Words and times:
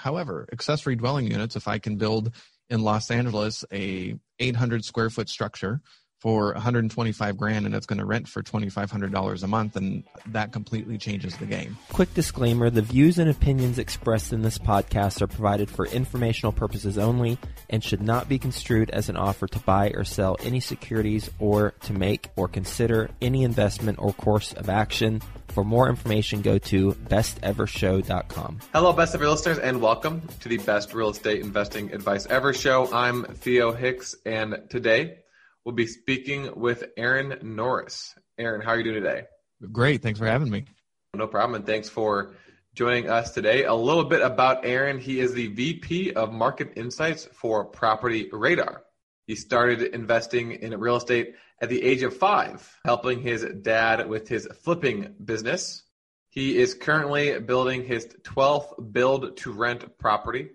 However, 0.00 0.48
accessory 0.50 0.96
dwelling 0.96 1.30
units, 1.30 1.56
if 1.56 1.68
I 1.68 1.78
can 1.78 1.96
build 1.96 2.34
in 2.70 2.82
Los 2.82 3.10
Angeles 3.10 3.66
a 3.70 4.16
800 4.38 4.82
square 4.82 5.10
foot 5.10 5.28
structure 5.28 5.82
for 6.20 6.52
125 6.52 7.36
grand 7.36 7.64
and 7.66 7.74
it's 7.74 7.86
going 7.86 7.98
to 7.98 8.04
rent 8.04 8.28
for 8.28 8.42
$2500 8.42 9.42
a 9.42 9.46
month 9.46 9.76
and 9.76 10.04
that 10.26 10.52
completely 10.52 10.98
changes 10.98 11.36
the 11.38 11.46
game. 11.46 11.76
Quick 11.92 12.12
disclaimer, 12.12 12.68
the 12.68 12.82
views 12.82 13.18
and 13.18 13.30
opinions 13.30 13.78
expressed 13.78 14.32
in 14.32 14.42
this 14.42 14.58
podcast 14.58 15.22
are 15.22 15.26
provided 15.26 15.70
for 15.70 15.86
informational 15.86 16.52
purposes 16.52 16.98
only 16.98 17.38
and 17.70 17.82
should 17.82 18.02
not 18.02 18.28
be 18.28 18.38
construed 18.38 18.90
as 18.90 19.08
an 19.08 19.16
offer 19.16 19.46
to 19.46 19.58
buy 19.60 19.90
or 19.94 20.04
sell 20.04 20.36
any 20.40 20.60
securities 20.60 21.30
or 21.38 21.72
to 21.80 21.94
make 21.94 22.28
or 22.36 22.48
consider 22.48 23.10
any 23.22 23.42
investment 23.42 23.98
or 23.98 24.12
course 24.12 24.52
of 24.52 24.68
action. 24.68 25.22
For 25.48 25.64
more 25.64 25.88
information, 25.88 26.42
go 26.42 26.58
to 26.58 26.92
bestevershow.com. 26.92 28.60
Hello, 28.72 28.92
Best 28.92 29.14
Ever 29.14 29.28
listeners, 29.28 29.58
and 29.58 29.80
welcome 29.80 30.22
to 30.40 30.48
the 30.48 30.58
Best 30.58 30.94
Real 30.94 31.10
Estate 31.10 31.40
Investing 31.40 31.92
Advice 31.92 32.26
Ever 32.26 32.52
show. 32.52 32.92
I'm 32.92 33.24
Theo 33.24 33.72
Hicks, 33.72 34.14
and 34.24 34.62
today 34.68 35.16
we'll 35.64 35.74
be 35.74 35.86
speaking 35.86 36.50
with 36.56 36.84
Aaron 36.96 37.38
Norris. 37.42 38.14
Aaron, 38.38 38.60
how 38.60 38.70
are 38.70 38.78
you 38.78 38.84
doing 38.84 39.02
today? 39.02 39.24
Great. 39.72 40.02
Thanks 40.02 40.18
for 40.18 40.26
having 40.26 40.50
me. 40.50 40.64
No 41.14 41.26
problem. 41.26 41.56
And 41.56 41.66
thanks 41.66 41.88
for 41.88 42.34
joining 42.74 43.10
us 43.10 43.32
today. 43.32 43.64
A 43.64 43.74
little 43.74 44.04
bit 44.04 44.22
about 44.22 44.64
Aaron. 44.64 44.98
He 44.98 45.20
is 45.20 45.34
the 45.34 45.48
VP 45.48 46.12
of 46.12 46.32
Market 46.32 46.72
Insights 46.76 47.28
for 47.32 47.64
Property 47.64 48.28
Radar. 48.32 48.82
He 49.26 49.34
started 49.36 49.82
investing 49.94 50.52
in 50.52 50.78
real 50.78 50.96
estate 50.96 51.34
at 51.60 51.68
the 51.68 51.82
age 51.82 52.02
of 52.02 52.16
five, 52.16 52.68
helping 52.84 53.20
his 53.20 53.44
dad 53.62 54.08
with 54.08 54.28
his 54.28 54.48
flipping 54.62 55.14
business. 55.24 55.82
He 56.30 56.56
is 56.58 56.74
currently 56.74 57.38
building 57.40 57.84
his 57.84 58.06
12th 58.22 58.92
build 58.92 59.36
to 59.38 59.52
rent 59.52 59.98
property, 59.98 60.50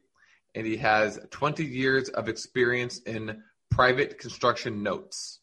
and 0.56 0.66
he 0.66 0.78
has 0.78 1.20
20 1.31 1.64
years 1.64 2.09
of 2.09 2.28
experience 2.28 3.00
in 3.00 3.44
private 3.76 4.18
construction 4.18 4.81
notes. 4.84 5.42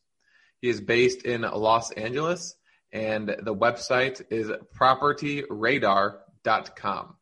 He 0.62 0.70
is 0.70 0.80
based 0.80 1.24
in 1.24 1.42
Los 1.42 1.90
Angeles, 1.92 2.54
and 2.90 3.28
the 3.28 3.54
website 3.54 4.22
is 4.30 4.50
propertyradar.com. 4.74 7.16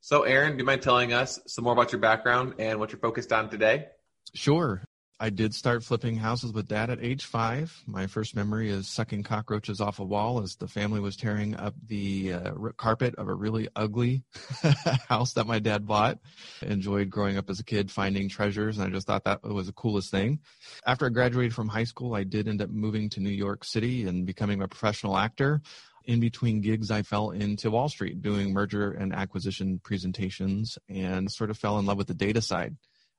So, 0.00 0.22
Aaron, 0.22 0.52
do 0.52 0.58
you 0.58 0.64
mind 0.64 0.82
telling 0.82 1.12
us 1.12 1.38
some 1.46 1.64
more 1.64 1.74
about 1.74 1.92
your 1.92 2.00
background 2.00 2.54
and 2.58 2.80
what 2.80 2.90
you're 2.90 3.00
focused 3.00 3.32
on 3.32 3.50
today? 3.50 3.86
Sure. 4.34 4.82
I 5.20 5.30
did 5.30 5.52
start 5.52 5.82
flipping 5.82 6.16
houses 6.16 6.52
with 6.52 6.68
dad 6.68 6.90
at 6.90 7.02
age 7.02 7.24
five. 7.24 7.82
My 7.88 8.06
first 8.06 8.36
memory 8.36 8.70
is 8.70 8.86
sucking 8.86 9.24
cockroaches 9.24 9.80
off 9.80 9.98
a 9.98 10.04
wall 10.04 10.40
as 10.40 10.54
the 10.54 10.68
family 10.68 11.00
was 11.00 11.16
tearing 11.16 11.56
up 11.56 11.74
the 11.88 12.34
uh, 12.34 12.52
carpet 12.76 13.16
of 13.16 13.26
a 13.26 13.34
really 13.34 13.68
ugly 13.74 14.22
house 15.08 15.32
that 15.32 15.48
my 15.48 15.58
dad 15.58 15.88
bought. 15.88 16.20
Enjoyed 16.62 17.10
growing 17.10 17.36
up 17.36 17.50
as 17.50 17.58
a 17.58 17.64
kid 17.64 17.90
finding 17.90 18.28
treasures, 18.28 18.78
and 18.78 18.86
I 18.86 18.90
just 18.90 19.08
thought 19.08 19.24
that 19.24 19.42
was 19.42 19.66
the 19.66 19.72
coolest 19.72 20.12
thing. 20.12 20.38
After 20.86 21.06
I 21.06 21.08
graduated 21.08 21.52
from 21.52 21.66
high 21.66 21.84
school, 21.84 22.14
I 22.14 22.22
did 22.22 22.46
end 22.46 22.62
up 22.62 22.70
moving 22.70 23.10
to 23.10 23.20
New 23.20 23.30
York 23.30 23.64
City 23.64 24.06
and 24.06 24.24
becoming 24.24 24.62
a 24.62 24.68
professional 24.68 25.16
actor. 25.16 25.62
In 26.04 26.20
between 26.20 26.60
gigs, 26.60 26.92
I 26.92 27.02
fell 27.02 27.32
into 27.32 27.72
Wall 27.72 27.88
Street 27.88 28.22
doing 28.22 28.52
merger 28.52 28.92
and 28.92 29.12
acquisition 29.12 29.80
presentations 29.82 30.78
and 30.88 31.28
sort 31.28 31.50
of 31.50 31.58
fell 31.58 31.80
in 31.80 31.86
love 31.86 31.98
with 31.98 32.06
the 32.06 32.14
data 32.14 32.40
side. 32.40 32.76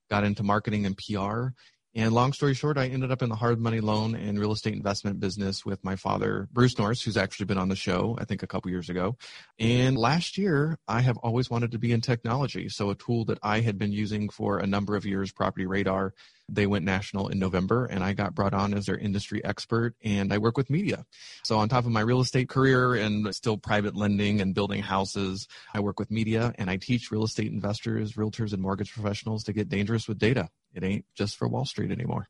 Got 0.09 0.23
into 0.23 0.43
marketing 0.43 0.85
and 0.87 0.97
PR 0.97 1.49
and 1.95 2.13
long 2.13 2.33
story 2.33 2.53
short, 2.53 2.77
I 2.77 2.87
ended 2.87 3.11
up 3.11 3.23
in 3.23 3.29
the 3.29 3.35
hard 3.35 3.59
money 3.59 3.79
loan 3.79 4.13
and 4.13 4.39
real 4.39 4.51
estate 4.51 4.73
investment 4.73 5.19
business 5.19 5.65
with 5.65 5.83
my 5.83 5.95
father, 5.95 6.47
Bruce 6.51 6.77
Norris, 6.77 7.01
who's 7.01 7.17
actually 7.17 7.47
been 7.47 7.57
on 7.57 7.69
the 7.69 7.75
show, 7.75 8.15
I 8.19 8.25
think 8.25 8.43
a 8.43 8.47
couple 8.47 8.69
years 8.69 8.89
ago. 8.89 9.17
And 9.57 9.97
last 9.97 10.37
year, 10.37 10.77
I 10.87 11.01
have 11.01 11.17
always 11.17 11.49
wanted 11.49 11.71
to 11.71 11.79
be 11.79 11.91
in 11.91 12.01
technology. 12.01 12.69
So 12.69 12.91
a 12.91 12.95
tool 12.95 13.25
that 13.25 13.39
I 13.41 13.61
had 13.61 13.79
been 13.79 13.91
using 13.91 14.29
for 14.29 14.59
a 14.59 14.67
number 14.67 14.95
of 14.95 15.05
years, 15.05 15.31
Property 15.31 15.65
Radar, 15.65 16.13
they 16.53 16.67
went 16.67 16.85
national 16.85 17.27
in 17.29 17.39
November 17.39 17.85
and 17.85 18.03
I 18.03 18.13
got 18.13 18.35
brought 18.35 18.53
on 18.53 18.73
as 18.73 18.85
their 18.85 18.97
industry 18.97 19.43
expert 19.43 19.95
and 20.03 20.33
I 20.33 20.37
work 20.37 20.57
with 20.57 20.69
media. 20.69 21.05
So 21.43 21.57
on 21.57 21.69
top 21.69 21.85
of 21.85 21.91
my 21.91 22.01
real 22.01 22.21
estate 22.21 22.49
career 22.49 22.95
and 22.95 23.33
still 23.33 23.57
private 23.57 23.95
lending 23.95 24.41
and 24.41 24.53
building 24.53 24.81
houses, 24.81 25.47
I 25.73 25.79
work 25.79 25.99
with 25.99 26.11
media 26.11 26.53
and 26.57 26.69
I 26.69 26.77
teach 26.77 27.11
real 27.11 27.23
estate 27.23 27.51
investors, 27.51 28.13
realtors 28.13 28.53
and 28.53 28.61
mortgage 28.61 28.93
professionals 28.93 29.43
to 29.45 29.53
get 29.53 29.69
dangerous 29.69 30.07
with 30.07 30.19
data. 30.19 30.49
It 30.73 30.83
ain't 30.83 31.05
just 31.15 31.37
for 31.37 31.47
Wall 31.47 31.65
Street 31.65 31.91
anymore. 31.91 32.27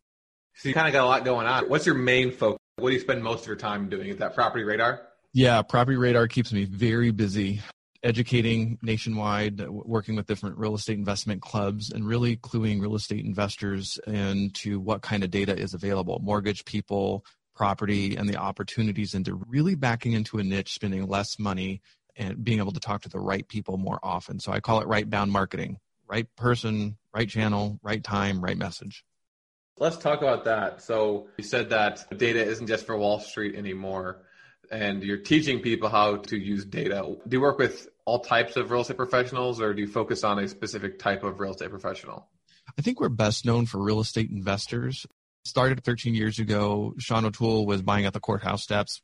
So 0.56 0.68
you 0.68 0.76
kind 0.76 0.88
of 0.88 0.94
got 0.94 1.04
a 1.04 1.08
lot 1.08 1.24
going 1.24 1.48
on. 1.48 1.70
What's 1.70 1.86
your 1.86 1.96
main 1.96 2.32
focus? 2.32 2.60
What 2.78 2.90
do 2.90 2.96
you 2.96 3.02
spend 3.02 3.24
most 3.24 3.42
of 3.42 3.48
your 3.48 3.56
time 3.56 3.90
doing? 3.90 4.10
Is 4.10 4.18
that 4.18 4.36
property 4.36 4.64
radar? 4.64 5.02
Yeah, 5.34 5.62
property 5.62 5.98
radar 5.98 6.28
keeps 6.28 6.52
me 6.52 6.66
very 6.66 7.12
busy 7.12 7.62
educating 8.04 8.78
nationwide, 8.82 9.68
working 9.68 10.16
with 10.16 10.26
different 10.26 10.58
real 10.58 10.76
estate 10.76 10.98
investment 10.98 11.42
clubs, 11.42 11.92
and 11.92 12.08
really 12.08 12.38
cluing 12.38 12.82
real 12.82 12.96
estate 12.96 13.26
investors 13.26 14.00
into 14.08 14.80
what 14.80 15.02
kind 15.02 15.24
of 15.24 15.32
data 15.32 15.58
is 15.58 15.74
available 15.74 16.20
mortgage 16.22 16.66
people, 16.66 17.26
property, 17.56 18.16
and 18.16 18.30
the 18.30 18.38
opportunities 18.38 19.14
into 19.14 19.36
really 19.48 19.76
backing 19.76 20.14
into 20.14 20.38
a 20.38 20.44
niche, 20.44 20.74
spending 20.74 21.06
less 21.08 21.38
money, 21.38 21.82
and 22.16 22.44
being 22.44 22.60
able 22.60 22.72
to 22.72 22.80
talk 22.80 23.02
to 23.02 23.10
the 23.10 23.20
right 23.20 23.48
people 23.48 23.78
more 23.78 24.00
often. 24.02 24.40
So 24.40 24.52
I 24.52 24.60
call 24.60 24.82
it 24.82 24.88
right 24.88 25.10
bound 25.10 25.32
marketing 25.32 25.78
right 26.10 26.28
person, 26.36 26.98
right 27.14 27.30
channel, 27.30 27.80
right 27.84 28.04
time, 28.04 28.42
right 28.42 28.58
message. 28.58 29.06
Let's 29.78 29.98
talk 29.98 30.22
about 30.22 30.46
that. 30.46 30.82
So 30.82 31.28
you 31.38 31.44
said 31.44 31.70
that 31.70 32.18
data 32.18 32.44
isn't 32.44 32.68
just 32.68 32.86
for 32.86 32.98
Wall 32.98 33.20
Street 33.20 33.56
anymore 33.56 34.24
and 34.72 35.04
you're 35.04 35.18
teaching 35.18 35.62
people 35.62 35.90
how 35.90 36.18
to 36.18 36.38
use 36.38 36.66
data. 36.66 37.02
Do 37.28 37.38
you 37.38 37.42
work 37.42 37.58
with 37.58 37.88
all 38.06 38.20
types 38.20 38.56
of 38.56 38.72
real 38.72 38.82
estate 38.82 38.98
professionals 38.98 39.62
or 39.62 39.74
do 39.74 39.82
you 39.82 39.88
focus 39.88 40.24
on 40.24 40.40
a 40.40 40.48
specific 40.48 41.00
type 41.00 41.24
of 41.24 41.40
real 41.40 41.52
estate 41.52 41.70
professional? 41.70 42.28
I 42.78 42.82
think 42.82 43.00
we're 43.00 43.10
best 43.10 43.46
known 43.46 43.66
for 43.66 43.80
real 43.80 44.00
estate 44.00 44.30
investors. 44.30 45.06
Started 45.46 45.84
13 45.84 46.14
years 46.14 46.40
ago. 46.40 46.94
Sean 47.00 47.26
O'Toole 47.26 47.66
was 47.66 47.82
buying 47.82 48.06
at 48.06 48.14
the 48.14 48.20
courthouse 48.20 48.64
steps, 48.64 49.02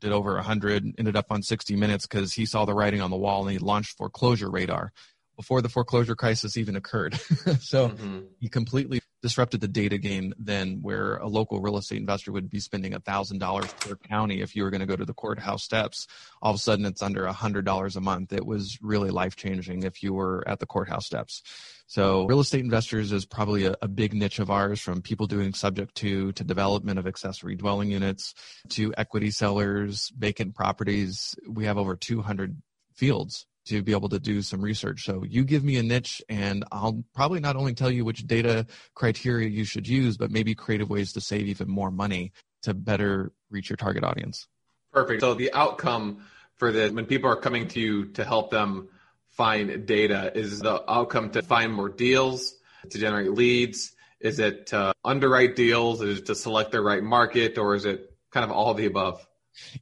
did 0.00 0.12
over 0.12 0.34
100, 0.34 0.94
ended 0.98 1.16
up 1.16 1.26
on 1.30 1.42
60 1.42 1.76
Minutes 1.76 2.06
because 2.06 2.32
he 2.32 2.44
saw 2.44 2.64
the 2.64 2.74
writing 2.74 3.00
on 3.00 3.10
the 3.10 3.16
wall 3.16 3.42
and 3.42 3.52
he 3.52 3.58
launched 3.58 3.96
Foreclosure 3.96 4.50
Radar 4.50 4.92
before 5.36 5.60
the 5.62 5.68
foreclosure 5.68 6.16
crisis 6.16 6.56
even 6.56 6.76
occurred. 6.76 7.14
so 7.60 7.90
mm-hmm. 7.90 8.20
he 8.40 8.48
completely 8.48 9.00
disrupted 9.26 9.60
the 9.60 9.66
data 9.66 9.98
game 9.98 10.32
then 10.38 10.78
where 10.82 11.16
a 11.16 11.26
local 11.26 11.60
real 11.60 11.76
estate 11.76 11.98
investor 11.98 12.30
would 12.30 12.48
be 12.48 12.60
spending 12.60 12.92
$1,000 12.92 13.80
per 13.80 13.96
county 13.96 14.40
if 14.40 14.54
you 14.54 14.62
were 14.62 14.70
going 14.70 14.80
to 14.80 14.86
go 14.86 14.94
to 14.94 15.04
the 15.04 15.12
courthouse 15.12 15.64
steps. 15.64 16.06
All 16.40 16.52
of 16.52 16.54
a 16.54 16.60
sudden 16.60 16.86
it's 16.86 17.02
under 17.02 17.26
$100 17.26 17.96
a 17.96 18.00
month. 18.00 18.32
It 18.32 18.46
was 18.46 18.78
really 18.80 19.10
life 19.10 19.34
changing 19.34 19.82
if 19.82 20.00
you 20.00 20.14
were 20.14 20.44
at 20.46 20.60
the 20.60 20.66
courthouse 20.66 21.06
steps. 21.06 21.42
So 21.88 22.26
real 22.26 22.38
estate 22.38 22.60
investors 22.60 23.10
is 23.10 23.26
probably 23.26 23.66
a, 23.66 23.74
a, 23.82 23.88
big 23.88 24.14
niche 24.14 24.38
of 24.38 24.48
ours 24.48 24.80
from 24.80 25.02
people 25.02 25.26
doing 25.26 25.52
subject 25.52 25.96
to 25.96 26.30
to 26.32 26.44
development 26.44 27.00
of 27.00 27.06
accessory 27.08 27.56
dwelling 27.56 27.90
units 27.90 28.34
to 28.70 28.94
equity 28.96 29.32
sellers, 29.32 30.12
vacant 30.16 30.54
properties. 30.54 31.34
We 31.48 31.64
have 31.64 31.78
over 31.78 31.96
200 31.96 32.62
fields 32.94 33.46
to 33.66 33.82
be 33.82 33.92
able 33.92 34.08
to 34.08 34.18
do 34.18 34.42
some 34.42 34.60
research. 34.60 35.04
So 35.04 35.24
you 35.24 35.44
give 35.44 35.64
me 35.64 35.76
a 35.76 35.82
niche 35.82 36.22
and 36.28 36.64
I'll 36.72 37.04
probably 37.14 37.40
not 37.40 37.56
only 37.56 37.74
tell 37.74 37.90
you 37.90 38.04
which 38.04 38.26
data 38.26 38.66
criteria 38.94 39.48
you 39.48 39.64
should 39.64 39.86
use, 39.88 40.16
but 40.16 40.30
maybe 40.30 40.54
creative 40.54 40.88
ways 40.88 41.12
to 41.14 41.20
save 41.20 41.46
even 41.46 41.68
more 41.68 41.90
money 41.90 42.32
to 42.62 42.74
better 42.74 43.32
reach 43.50 43.70
your 43.70 43.76
target 43.76 44.04
audience. 44.04 44.48
Perfect. 44.92 45.20
So 45.20 45.34
the 45.34 45.52
outcome 45.52 46.24
for 46.54 46.72
the 46.72 46.90
when 46.90 47.06
people 47.06 47.30
are 47.30 47.36
coming 47.36 47.68
to 47.68 47.80
you 47.80 48.06
to 48.12 48.24
help 48.24 48.50
them 48.50 48.88
find 49.28 49.86
data 49.86 50.32
is 50.34 50.60
the 50.60 50.82
outcome 50.90 51.30
to 51.30 51.42
find 51.42 51.72
more 51.72 51.90
deals, 51.90 52.54
to 52.90 52.98
generate 52.98 53.32
leads? 53.32 53.92
Is 54.20 54.38
it 54.38 54.68
to 54.68 54.94
underwrite 55.04 55.56
deals? 55.56 56.00
Is 56.00 56.20
it 56.20 56.26
to 56.26 56.34
select 56.34 56.72
the 56.72 56.80
right 56.80 57.02
market 57.02 57.58
or 57.58 57.74
is 57.74 57.84
it 57.84 58.14
kind 58.30 58.44
of 58.44 58.50
all 58.50 58.70
of 58.70 58.78
the 58.78 58.86
above? 58.86 59.26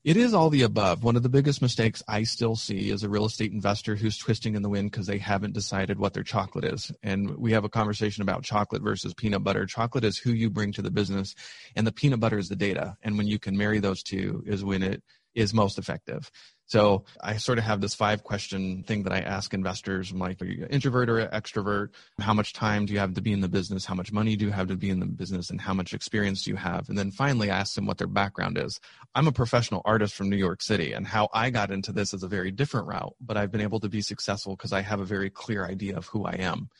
It 0.04 0.16
is 0.16 0.34
all 0.34 0.50
the 0.50 0.62
above. 0.62 1.02
One 1.04 1.16
of 1.16 1.22
the 1.22 1.28
biggest 1.28 1.62
mistakes 1.62 2.02
I 2.08 2.22
still 2.24 2.56
see 2.56 2.90
is 2.90 3.02
a 3.02 3.08
real 3.08 3.26
estate 3.26 3.52
investor 3.52 3.96
who's 3.96 4.18
twisting 4.18 4.54
in 4.54 4.62
the 4.62 4.68
wind 4.68 4.90
because 4.90 5.06
they 5.06 5.18
haven't 5.18 5.54
decided 5.54 5.98
what 5.98 6.14
their 6.14 6.22
chocolate 6.22 6.64
is. 6.64 6.92
And 7.02 7.36
we 7.36 7.52
have 7.52 7.64
a 7.64 7.68
conversation 7.68 8.22
about 8.22 8.44
chocolate 8.44 8.82
versus 8.82 9.14
peanut 9.14 9.44
butter. 9.44 9.66
Chocolate 9.66 10.04
is 10.04 10.18
who 10.18 10.32
you 10.32 10.50
bring 10.50 10.72
to 10.72 10.82
the 10.82 10.90
business, 10.90 11.34
and 11.76 11.86
the 11.86 11.92
peanut 11.92 12.20
butter 12.20 12.38
is 12.38 12.48
the 12.48 12.56
data. 12.56 12.96
And 13.02 13.18
when 13.18 13.26
you 13.26 13.38
can 13.38 13.56
marry 13.56 13.80
those 13.80 14.02
two, 14.02 14.42
is 14.46 14.64
when 14.64 14.82
it 14.82 15.02
is 15.34 15.52
most 15.52 15.78
effective. 15.78 16.30
So 16.66 17.04
I 17.20 17.36
sort 17.36 17.58
of 17.58 17.64
have 17.64 17.80
this 17.80 17.94
five 17.94 18.24
question 18.24 18.84
thing 18.84 19.02
that 19.02 19.12
I 19.12 19.20
ask 19.20 19.52
investors. 19.52 20.10
I'm 20.10 20.18
like, 20.18 20.40
are 20.40 20.46
you 20.46 20.64
an 20.64 20.70
introvert 20.70 21.10
or 21.10 21.18
an 21.18 21.28
extrovert? 21.28 21.90
How 22.18 22.32
much 22.32 22.54
time 22.54 22.86
do 22.86 22.94
you 22.94 22.98
have 22.98 23.14
to 23.14 23.20
be 23.20 23.32
in 23.32 23.40
the 23.40 23.48
business? 23.48 23.84
How 23.84 23.94
much 23.94 24.12
money 24.12 24.34
do 24.34 24.46
you 24.46 24.50
have 24.50 24.68
to 24.68 24.76
be 24.76 24.88
in 24.88 24.98
the 24.98 25.06
business? 25.06 25.50
And 25.50 25.60
how 25.60 25.74
much 25.74 25.92
experience 25.92 26.42
do 26.42 26.50
you 26.50 26.56
have? 26.56 26.88
And 26.88 26.96
then 26.96 27.10
finally, 27.10 27.50
I 27.50 27.58
ask 27.58 27.74
them 27.74 27.86
what 27.86 27.98
their 27.98 28.06
background 28.06 28.56
is. 28.56 28.80
I'm 29.14 29.28
a 29.28 29.32
professional 29.32 29.82
artist 29.84 30.14
from 30.14 30.30
New 30.30 30.36
York 30.36 30.62
City, 30.62 30.92
and 30.92 31.06
how 31.06 31.28
I 31.34 31.50
got 31.50 31.70
into 31.70 31.92
this 31.92 32.14
is 32.14 32.22
a 32.22 32.28
very 32.28 32.50
different 32.50 32.86
route, 32.86 33.14
but 33.20 33.36
I've 33.36 33.52
been 33.52 33.60
able 33.60 33.80
to 33.80 33.88
be 33.88 34.00
successful 34.00 34.56
because 34.56 34.72
I 34.72 34.80
have 34.80 35.00
a 35.00 35.04
very 35.04 35.30
clear 35.30 35.66
idea 35.66 35.96
of 35.96 36.06
who 36.06 36.24
I 36.24 36.36
am 36.40 36.70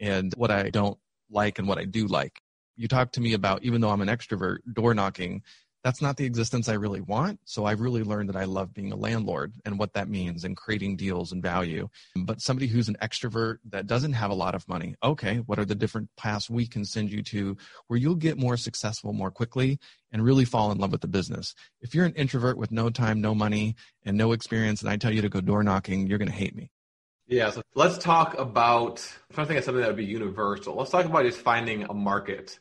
and 0.00 0.32
what 0.36 0.50
I 0.50 0.70
don't 0.70 0.98
like 1.30 1.58
and 1.58 1.66
what 1.66 1.78
I 1.78 1.84
do 1.84 2.06
like. 2.06 2.40
You 2.76 2.88
talk 2.88 3.12
to 3.12 3.20
me 3.20 3.32
about, 3.34 3.62
even 3.62 3.80
though 3.80 3.90
I'm 3.90 4.00
an 4.00 4.08
extrovert, 4.08 4.58
door 4.72 4.94
knocking 4.94 5.42
that's 5.82 6.02
not 6.02 6.16
the 6.16 6.26
existence 6.26 6.68
I 6.68 6.74
really 6.74 7.00
want. 7.00 7.40
So 7.44 7.64
I've 7.64 7.80
really 7.80 8.02
learned 8.02 8.28
that 8.28 8.36
I 8.36 8.44
love 8.44 8.74
being 8.74 8.92
a 8.92 8.96
landlord 8.96 9.52
and 9.64 9.78
what 9.78 9.94
that 9.94 10.08
means 10.08 10.44
and 10.44 10.56
creating 10.56 10.96
deals 10.96 11.32
and 11.32 11.42
value. 11.42 11.88
But 12.16 12.40
somebody 12.40 12.66
who's 12.66 12.88
an 12.88 12.96
extrovert 13.02 13.58
that 13.70 13.86
doesn't 13.86 14.12
have 14.12 14.30
a 14.30 14.34
lot 14.34 14.54
of 14.54 14.68
money, 14.68 14.94
okay, 15.02 15.38
what 15.38 15.58
are 15.58 15.64
the 15.64 15.74
different 15.74 16.10
paths 16.16 16.50
we 16.50 16.66
can 16.66 16.84
send 16.84 17.10
you 17.10 17.22
to 17.24 17.56
where 17.86 17.98
you'll 17.98 18.14
get 18.14 18.38
more 18.38 18.56
successful 18.56 19.12
more 19.12 19.30
quickly 19.30 19.78
and 20.12 20.24
really 20.24 20.44
fall 20.44 20.70
in 20.70 20.78
love 20.78 20.92
with 20.92 21.00
the 21.00 21.08
business? 21.08 21.54
If 21.80 21.94
you're 21.94 22.06
an 22.06 22.14
introvert 22.14 22.58
with 22.58 22.72
no 22.72 22.90
time, 22.90 23.20
no 23.20 23.34
money, 23.34 23.76
and 24.04 24.16
no 24.16 24.32
experience, 24.32 24.82
and 24.82 24.90
I 24.90 24.96
tell 24.96 25.12
you 25.12 25.22
to 25.22 25.28
go 25.28 25.40
door 25.40 25.62
knocking, 25.62 26.06
you're 26.06 26.18
going 26.18 26.30
to 26.30 26.34
hate 26.34 26.54
me. 26.54 26.70
Yeah, 27.26 27.50
so 27.50 27.62
let's 27.74 27.96
talk 27.96 28.36
about, 28.38 29.06
I'm 29.30 29.34
trying 29.34 29.46
to 29.46 29.48
think 29.48 29.58
of 29.58 29.64
something 29.64 29.82
that 29.82 29.86
would 29.86 29.96
be 29.96 30.04
universal. 30.04 30.74
Let's 30.74 30.90
talk 30.90 31.06
about 31.06 31.24
just 31.24 31.38
finding 31.38 31.84
a 31.84 31.94
market 31.94 32.58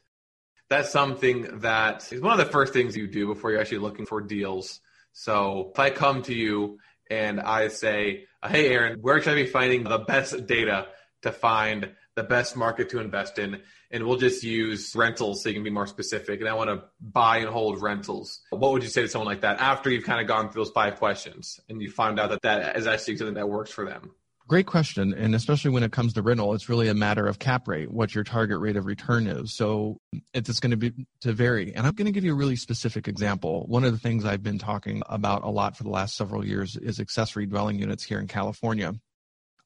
that's 0.70 0.92
something 0.92 1.60
that 1.60 2.12
is 2.14 2.22
one 2.22 2.40
of 2.40 2.46
the 2.46 2.52
first 2.52 2.74
things 2.74 2.96
you 2.96 3.08
do 3.08 3.28
before 3.28 3.52
you're 3.52 3.60
actually 3.60 3.80
looking 3.80 4.06
for 4.06 4.22
deals. 4.22 4.80
So 5.14 5.72
if 5.74 5.80
I 5.80 5.90
come 5.90 6.22
to 6.24 6.34
you 6.34 6.80
and 7.10 7.42
I 7.42 7.70
say, 7.70 8.26
hey, 8.46 8.70
Aaron, 8.70 9.00
where 9.02 9.20
should 9.22 9.34
I 9.34 9.36
be 9.36 9.48
finding 9.48 9.84
the 9.84 9.98
best 9.98 10.46
data 10.46 10.88
to 11.24 11.32
find 11.32 11.92
the 12.16 12.24
best 12.24 12.56
market 12.56 12.90
to 12.90 13.00
invest 13.00 13.40
in? 13.40 13.62
And 13.92 14.06
we'll 14.06 14.18
just 14.18 14.44
use 14.44 14.96
rentals 14.96 15.42
so 15.42 15.50
you 15.50 15.56
can 15.56 15.64
be 15.64 15.72
more 15.72 15.88
specific. 15.88 16.40
And 16.40 16.48
I 16.48 16.54
want 16.54 16.70
to 16.70 16.84
buy 17.02 17.38
and 17.38 17.50
hold 17.50 17.82
rentals. 17.82 18.40
What 18.52 18.72
would 18.72 18.84
you 18.84 18.90
say 18.90 19.02
to 19.02 19.08
someone 19.08 19.28
like 19.28 19.42
that 19.42 19.60
after 19.60 19.90
you've 19.90 20.04
kind 20.04 20.22
of 20.22 20.28
gone 20.28 20.52
through 20.52 20.66
those 20.66 20.72
five 20.72 20.98
questions 20.98 21.60
and 21.68 21.82
you 21.82 21.90
find 21.90 22.20
out 22.20 22.30
that 22.30 22.44
that 22.44 22.78
is 22.78 22.86
actually 22.86 23.18
something 23.18 23.34
that 23.34 23.50
works 23.50 23.72
for 23.72 23.86
them? 23.86 24.12
Great 24.50 24.66
question. 24.66 25.14
And 25.14 25.36
especially 25.36 25.70
when 25.70 25.84
it 25.84 25.92
comes 25.92 26.14
to 26.14 26.24
rental, 26.24 26.56
it's 26.56 26.70
really 26.70 26.88
a 26.88 26.96
matter 26.96 27.28
of 27.28 27.38
cap 27.38 27.68
rate, 27.68 27.92
what 27.92 28.16
your 28.16 28.24
target 28.24 28.60
rate 28.60 28.78
of 28.78 28.88
return 28.88 29.28
is. 29.28 29.54
So 29.54 30.00
it's 30.34 30.60
going 30.60 30.72
to 30.72 30.78
be 30.78 30.92
to 31.22 31.34
vary. 31.34 31.72
And 31.76 31.86
I'm 31.86 31.94
going 31.94 32.08
to 32.08 32.12
give 32.12 32.24
you 32.24 32.32
a 32.32 32.36
really 32.36 32.56
specific 32.56 33.08
example. 33.08 33.68
One 33.68 33.84
of 33.84 33.92
the 33.92 34.00
things 34.00 34.26
I've 34.26 34.42
been 34.42 34.58
talking 34.58 35.04
about 35.08 35.44
a 35.44 35.50
lot 35.50 35.78
for 35.78 35.84
the 35.84 35.92
last 35.92 36.18
several 36.18 36.44
years 36.44 36.76
is 36.76 37.00
accessory 37.00 37.46
dwelling 37.46 37.78
units 37.78 38.04
here 38.04 38.20
in 38.20 38.26
California. 38.26 38.96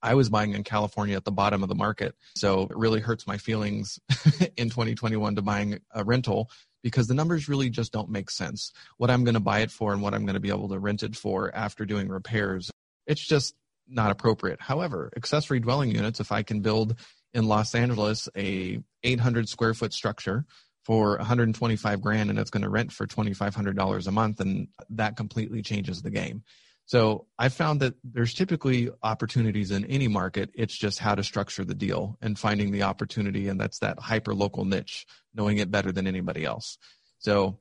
I 0.01 0.15
was 0.15 0.27
buying 0.27 0.51
in 0.51 0.65
California 0.65 1.15
at 1.15 1.23
the 1.23 1.31
bottom 1.31 1.63
of 1.63 1.69
the 1.69 1.75
market. 1.75 2.13
So 2.35 2.63
it 2.63 2.75
really 2.75 2.99
hurts 2.99 3.25
my 3.25 3.37
feelings 3.37 4.01
in 4.57 4.69
2021 4.69 5.35
to 5.35 5.41
buying 5.41 5.79
a 5.91 6.03
rental 6.03 6.51
because 6.83 7.07
the 7.07 7.13
numbers 7.13 7.47
really 7.47 7.69
just 7.69 7.93
don't 7.93 8.09
make 8.09 8.29
sense. 8.29 8.73
What 8.97 9.09
I'm 9.09 9.23
going 9.23 9.35
to 9.35 9.39
buy 9.39 9.59
it 9.59 9.71
for 9.71 9.93
and 9.93 10.01
what 10.01 10.13
I'm 10.13 10.25
going 10.25 10.33
to 10.33 10.41
be 10.41 10.49
able 10.49 10.67
to 10.67 10.79
rent 10.79 11.03
it 11.03 11.15
for 11.15 11.55
after 11.55 11.85
doing 11.85 12.09
repairs. 12.09 12.69
It's 13.07 13.25
just 13.25 13.55
not 13.87 14.11
appropriate. 14.11 14.61
However, 14.61 15.11
accessory 15.15 15.59
dwelling 15.59 15.91
units, 15.91 16.19
if 16.19 16.31
I 16.31 16.43
can 16.43 16.61
build 16.61 16.99
in 17.33 17.47
Los 17.47 17.75
Angeles 17.75 18.29
a 18.37 18.79
800 19.03 19.49
square 19.49 19.73
foot 19.73 19.93
structure 19.93 20.45
for 20.85 21.17
125 21.17 22.01
grand 22.01 22.29
and 22.29 22.37
it's 22.37 22.49
going 22.49 22.63
to 22.63 22.69
rent 22.69 22.91
for 22.91 23.07
$2,500 23.07 24.07
a 24.07 24.11
month, 24.11 24.39
and 24.39 24.67
that 24.89 25.15
completely 25.15 25.61
changes 25.61 26.01
the 26.01 26.11
game. 26.11 26.43
So 26.85 27.27
I 27.39 27.47
found 27.49 27.79
that 27.79 27.95
there's 28.03 28.33
typically 28.33 28.89
opportunities 29.01 29.71
in 29.71 29.85
any 29.85 30.09
market. 30.09 30.49
It's 30.53 30.77
just 30.77 30.99
how 30.99 31.15
to 31.15 31.23
structure 31.23 31.63
the 31.63 31.73
deal 31.73 32.17
and 32.21 32.37
finding 32.37 32.71
the 32.71 32.83
opportunity. 32.83 33.47
And 33.47 33.59
that's 33.59 33.79
that 33.79 33.99
hyper 33.99 34.33
local 34.33 34.65
niche, 34.65 35.05
knowing 35.33 35.59
it 35.59 35.71
better 35.71 35.93
than 35.93 36.07
anybody 36.07 36.43
else. 36.43 36.77
So 37.19 37.59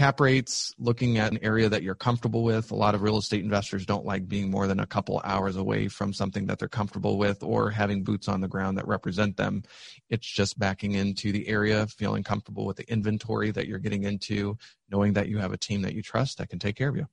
cap 0.00 0.18
rates, 0.18 0.74
looking 0.78 1.18
at 1.18 1.30
an 1.30 1.38
area 1.42 1.68
that 1.68 1.82
you're 1.82 1.94
comfortable 1.94 2.42
with. 2.42 2.70
A 2.70 2.74
lot 2.74 2.94
of 2.94 3.02
real 3.02 3.18
estate 3.18 3.44
investors 3.44 3.84
don't 3.84 4.06
like 4.06 4.26
being 4.26 4.50
more 4.50 4.66
than 4.66 4.80
a 4.80 4.86
couple 4.86 5.20
hours 5.24 5.56
away 5.56 5.88
from 5.88 6.14
something 6.14 6.46
that 6.46 6.58
they're 6.58 6.68
comfortable 6.68 7.18
with 7.18 7.42
or 7.42 7.68
having 7.68 8.02
boots 8.02 8.26
on 8.26 8.40
the 8.40 8.48
ground 8.48 8.78
that 8.78 8.88
represent 8.88 9.36
them. 9.36 9.62
It's 10.08 10.26
just 10.26 10.58
backing 10.58 10.92
into 10.92 11.32
the 11.32 11.46
area, 11.46 11.86
feeling 11.86 12.22
comfortable 12.22 12.64
with 12.64 12.78
the 12.78 12.90
inventory 12.90 13.50
that 13.50 13.68
you're 13.68 13.78
getting 13.78 14.04
into, 14.04 14.56
knowing 14.90 15.12
that 15.12 15.28
you 15.28 15.36
have 15.36 15.52
a 15.52 15.58
team 15.58 15.82
that 15.82 15.92
you 15.92 16.00
trust 16.00 16.38
that 16.38 16.48
can 16.48 16.58
take 16.58 16.76
care 16.76 16.88
of 16.88 16.96
you. 16.96 17.06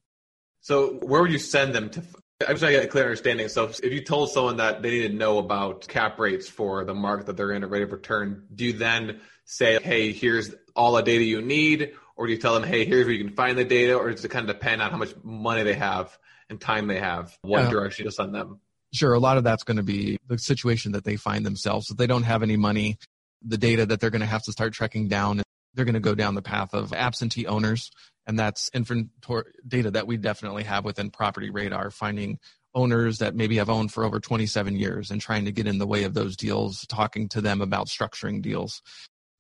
So, 0.62 0.94
where 1.02 1.22
would 1.22 1.34
you 1.34 1.40
send 1.40 1.76
them 1.76 1.90
to? 1.90 2.02
I'm 2.48 2.56
trying 2.56 2.72
to 2.72 2.78
get 2.78 2.86
a 2.86 2.88
clear 2.88 3.04
understanding. 3.04 3.50
So, 3.50 3.66
if 3.66 3.92
you 3.92 4.02
told 4.02 4.32
someone 4.32 4.56
that 4.58 4.82
they 4.82 4.92
need 4.92 5.10
to 5.10 5.14
know 5.14 5.40
about 5.40 5.90
cap 5.90 6.20
rates 6.20 6.48
for 6.48 6.86
the 6.86 6.94
market 6.94 7.26
that 7.26 7.36
they're 7.36 7.52
in, 7.52 7.66
a 7.66 7.68
rate 7.68 7.84
of 7.84 7.92
return, 7.92 8.46
do 8.56 8.64
you 8.64 8.74
then 8.74 9.20
say, 9.44 9.78
hey, 9.84 10.14
here's 10.14 10.56
all 10.74 10.94
the 10.94 11.02
data 11.02 11.26
you 11.26 11.42
need? 11.42 11.92
Or 12.18 12.26
do 12.26 12.34
you 12.34 12.40
tell 12.40 12.54
them, 12.54 12.64
hey, 12.64 12.84
here's 12.84 13.06
where 13.06 13.14
you 13.14 13.24
can 13.24 13.34
find 13.34 13.58
the 13.58 13.64
data, 13.64 13.96
or 13.96 14.12
does 14.12 14.26
it 14.26 14.30
kind 14.30 14.50
of 14.50 14.56
depend 14.56 14.82
on 14.82 14.92
how 14.92 14.98
much 14.98 15.14
money 15.24 15.64
they 15.64 15.76
have 15.76 16.18
and 16.50 16.60
time 16.60 16.88
they 16.88 17.00
have, 17.00 17.38
what 17.42 17.64
yeah. 17.64 17.70
direction 17.70 18.06
to 18.06 18.12
send 18.12 18.34
them? 18.34 18.60
Sure, 18.94 19.14
a 19.14 19.20
lot 19.20 19.38
of 19.38 19.44
that's 19.44 19.64
going 19.64 19.78
to 19.78 19.84
be 19.84 20.18
the 20.28 20.38
situation 20.38 20.94
that 20.94 21.04
they 21.04 21.16
find 21.16 21.46
themselves. 21.46 21.92
If 21.92 21.98
they 21.98 22.08
don't 22.08 22.24
have 22.24 22.42
any 22.42 22.58
money, 22.58 22.98
the 23.42 23.58
data 23.58 23.86
that 23.86 24.00
they're 24.00 24.10
going 24.10 24.22
to 24.22 24.26
have 24.26 24.44
to 24.44 24.52
start 24.52 24.74
tracking 24.74 25.08
down, 25.08 25.44
they're 25.74 25.86
going 25.86 25.94
to 25.94 26.00
go 26.00 26.16
down 26.16 26.36
the 26.36 26.42
path 26.42 26.74
of 26.74 26.94
absentee 26.94 27.46
owners, 27.46 27.92
and 28.26 28.40
that's 28.40 28.70
inventory 28.74 29.44
data 29.68 29.92
that 29.92 30.08
we 30.08 30.18
definitely 30.18 30.64
have 30.64 30.86
within 30.86 31.12
Property 31.12 31.50
Radar, 31.50 31.92
finding 31.92 32.40
owners 32.74 33.20
that 33.20 33.36
maybe 33.36 33.58
have 33.58 33.70
owned 33.70 33.92
for 33.92 34.04
over 34.04 34.20
27 34.20 34.76
years 34.76 35.12
and 35.12 35.20
trying 35.20 35.46
to 35.46 35.52
get 35.52 35.68
in 35.68 35.80
the 35.80 35.88
way 35.88 36.04
of 36.04 36.14
those 36.14 36.36
deals, 36.36 36.86
talking 36.88 37.28
to 37.30 37.42
them 37.42 37.62
about 37.62 37.88
structuring 37.88 38.42
deals. 38.42 38.82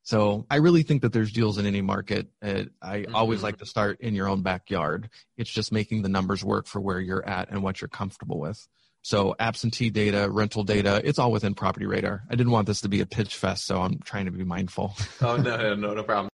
So 0.07 0.45
I 0.49 0.55
really 0.55 0.83
think 0.83 1.01
that 1.01 1.11
there's 1.11 1.33
deals 1.33 1.57
in 1.57 1.65
any 1.65 1.81
market. 1.81 2.29
Uh, 2.41 2.63
I 2.81 2.99
mm-hmm. 2.99 3.13
always 3.13 3.43
like 3.43 3.57
to 3.57 3.65
start 3.65 3.99
in 3.99 4.15
your 4.15 4.29
own 4.29 4.41
backyard. 4.41 5.09
It's 5.35 5.49
just 5.49 5.73
making 5.73 6.01
the 6.01 6.07
numbers 6.07 6.45
work 6.45 6.65
for 6.65 6.79
where 6.79 7.01
you're 7.01 7.27
at 7.27 7.49
and 7.49 7.61
what 7.61 7.81
you're 7.81 7.89
comfortable 7.89 8.39
with. 8.39 8.65
So 9.01 9.35
absentee 9.37 9.89
data, 9.89 10.29
rental 10.29 10.63
data, 10.63 11.01
it's 11.03 11.19
all 11.19 11.29
within 11.33 11.55
Property 11.55 11.87
Radar. 11.87 12.23
I 12.29 12.35
didn't 12.35 12.53
want 12.53 12.67
this 12.67 12.79
to 12.81 12.87
be 12.87 13.01
a 13.01 13.05
pitch 13.05 13.35
fest, 13.35 13.65
so 13.65 13.81
I'm 13.81 13.99
trying 13.99 14.27
to 14.27 14.31
be 14.31 14.45
mindful. 14.45 14.95
oh 15.21 15.35
no, 15.35 15.57
no, 15.57 15.75
no, 15.75 15.93
no 15.93 16.03
problem. 16.03 16.29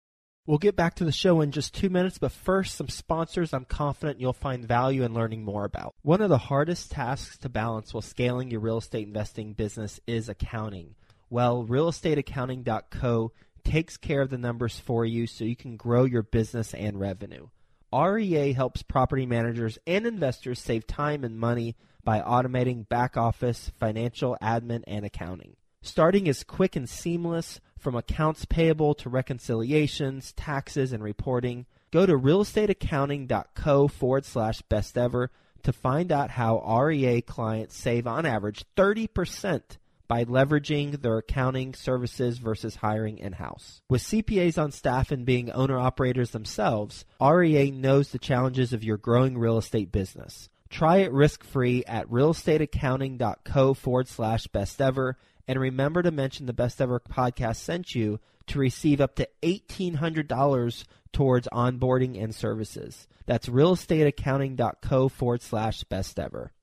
We'll 0.46 0.60
get 0.60 0.75
back 0.75 0.94
to 0.96 1.04
the 1.06 1.12
show 1.12 1.42
in 1.42 1.50
just 1.50 1.74
two 1.74 1.90
minutes, 1.90 2.20
but 2.20 2.31
first, 2.31 2.75
some 2.75 2.90
sponsors 2.90 3.56
I'm 3.56 3.66
confident 3.66 4.22
you'll 4.22 4.34
find 4.34 4.68
value 4.68 5.02
in 5.02 5.16
learning 5.16 5.46
more 5.46 5.66
about. 5.66 5.96
One 6.04 6.22
of 6.22 6.30
the 6.30 6.38
hardest 6.38 6.92
tasks 6.92 7.40
to 7.40 7.50
balance 7.50 7.92
while 7.92 8.02
scaling 8.02 8.52
your 8.52 8.60
real 8.60 8.78
estate 8.78 9.08
investing 9.08 9.54
business 9.54 10.00
is 10.06 10.30
accounting. 10.30 10.94
Well, 11.31 11.66
realestateaccounting.co 11.66 13.31
takes 13.63 13.98
care 13.98 14.21
of 14.21 14.30
the 14.30 14.38
numbers 14.38 14.80
for 14.80 15.06
you 15.06 15.27
so 15.27 15.44
you 15.44 15.56
can 15.56 15.77
grow 15.77 16.04
your 16.06 16.24
business 16.24 16.74
and 16.74 17.00
revenue. 17.00 17.48
REA 17.94 18.54
helps 18.54 18.81
property 18.81 19.25
managers 19.25 19.77
and 19.86 20.06
investors 20.07 20.60
save 20.60 20.88
time 20.88 21.24
and 21.24 21.38
money 21.38 21.75
by 22.04 22.19
automating 22.19 22.88
back 22.89 23.15
office, 23.15 23.71
financial, 23.80 24.38
admin, 24.42 24.83
and 24.88 25.06
accounting. 25.06 25.56
Starting 25.81 26.27
is 26.27 26.44
quick 26.44 26.75
and 26.75 26.89
seamless 26.89 27.60
from 27.77 27.95
accounts 27.95 28.45
payable 28.45 28.94
to 28.95 29.10
reconciliations, 29.10 30.31
taxes, 30.33 30.94
and 30.94 31.04
reporting. 31.04 31.65
Go 31.92 32.06
to 32.06 32.18
realestateaccounting.co 32.18 33.88
forward 33.89 34.25
slash 34.25 34.62
best 34.63 34.98
ever 34.98 35.30
to 35.63 35.74
find 35.74 36.12
out 36.12 36.31
how 36.31 36.60
REA 36.60 37.21
clients 37.21 37.77
save 37.77 38.07
on 38.07 38.25
average 38.25 38.65
30% 38.75 39.62
by 40.08 40.26
leveraging 40.26 41.02
their 41.02 41.18
accounting 41.18 41.74
services 41.74 42.38
versus 42.38 42.75
hiring 42.75 43.18
in 43.18 43.34
house. 43.34 43.82
With 43.89 44.01
CPAs 44.01 44.62
on 44.62 44.72
staff 44.72 45.12
and 45.12 45.25
being 45.25 45.51
owner 45.51 45.80
operators 45.80 46.32
themselves, 46.32 47.06
REA 47.22 47.72
knows 47.72 48.10
the 48.10 48.20
challenges 48.20 48.74
of 48.74 48.84
your 48.84 48.98
growing 48.98 49.38
real 49.38 49.58
estate 49.58 49.92
business. 49.92 50.50
Try 50.70 50.98
it 50.98 51.12
risk 51.12 51.44
free 51.44 51.84
at 51.86 52.10
realestateaccounting.co 52.10 53.74
forward 53.75 54.08
slash 54.08 54.48
best 54.48 54.82
ever. 54.82 55.18
And 55.48 55.60
remember 55.60 56.01
to 56.01 56.12
mention 56.12 56.46
the 56.46 56.54
Best 56.54 56.82
Ever 56.82 57.00
podcast 57.00 57.58
sent 57.58 57.94
you 57.94 58.20
to 58.48 58.60
receive 58.60 59.00
up 59.00 59.16
to 59.16 59.27
$1,800 59.44 60.84
towards 61.12 61.48
onboarding 61.50 62.22
and 62.22 62.34
services. 62.34 63.08
That's 63.25 63.48
realestateaccounting.co 63.48 65.10
forward 65.10 65.42
slash 65.42 65.84
best 65.84 66.20
ever. 66.20 66.51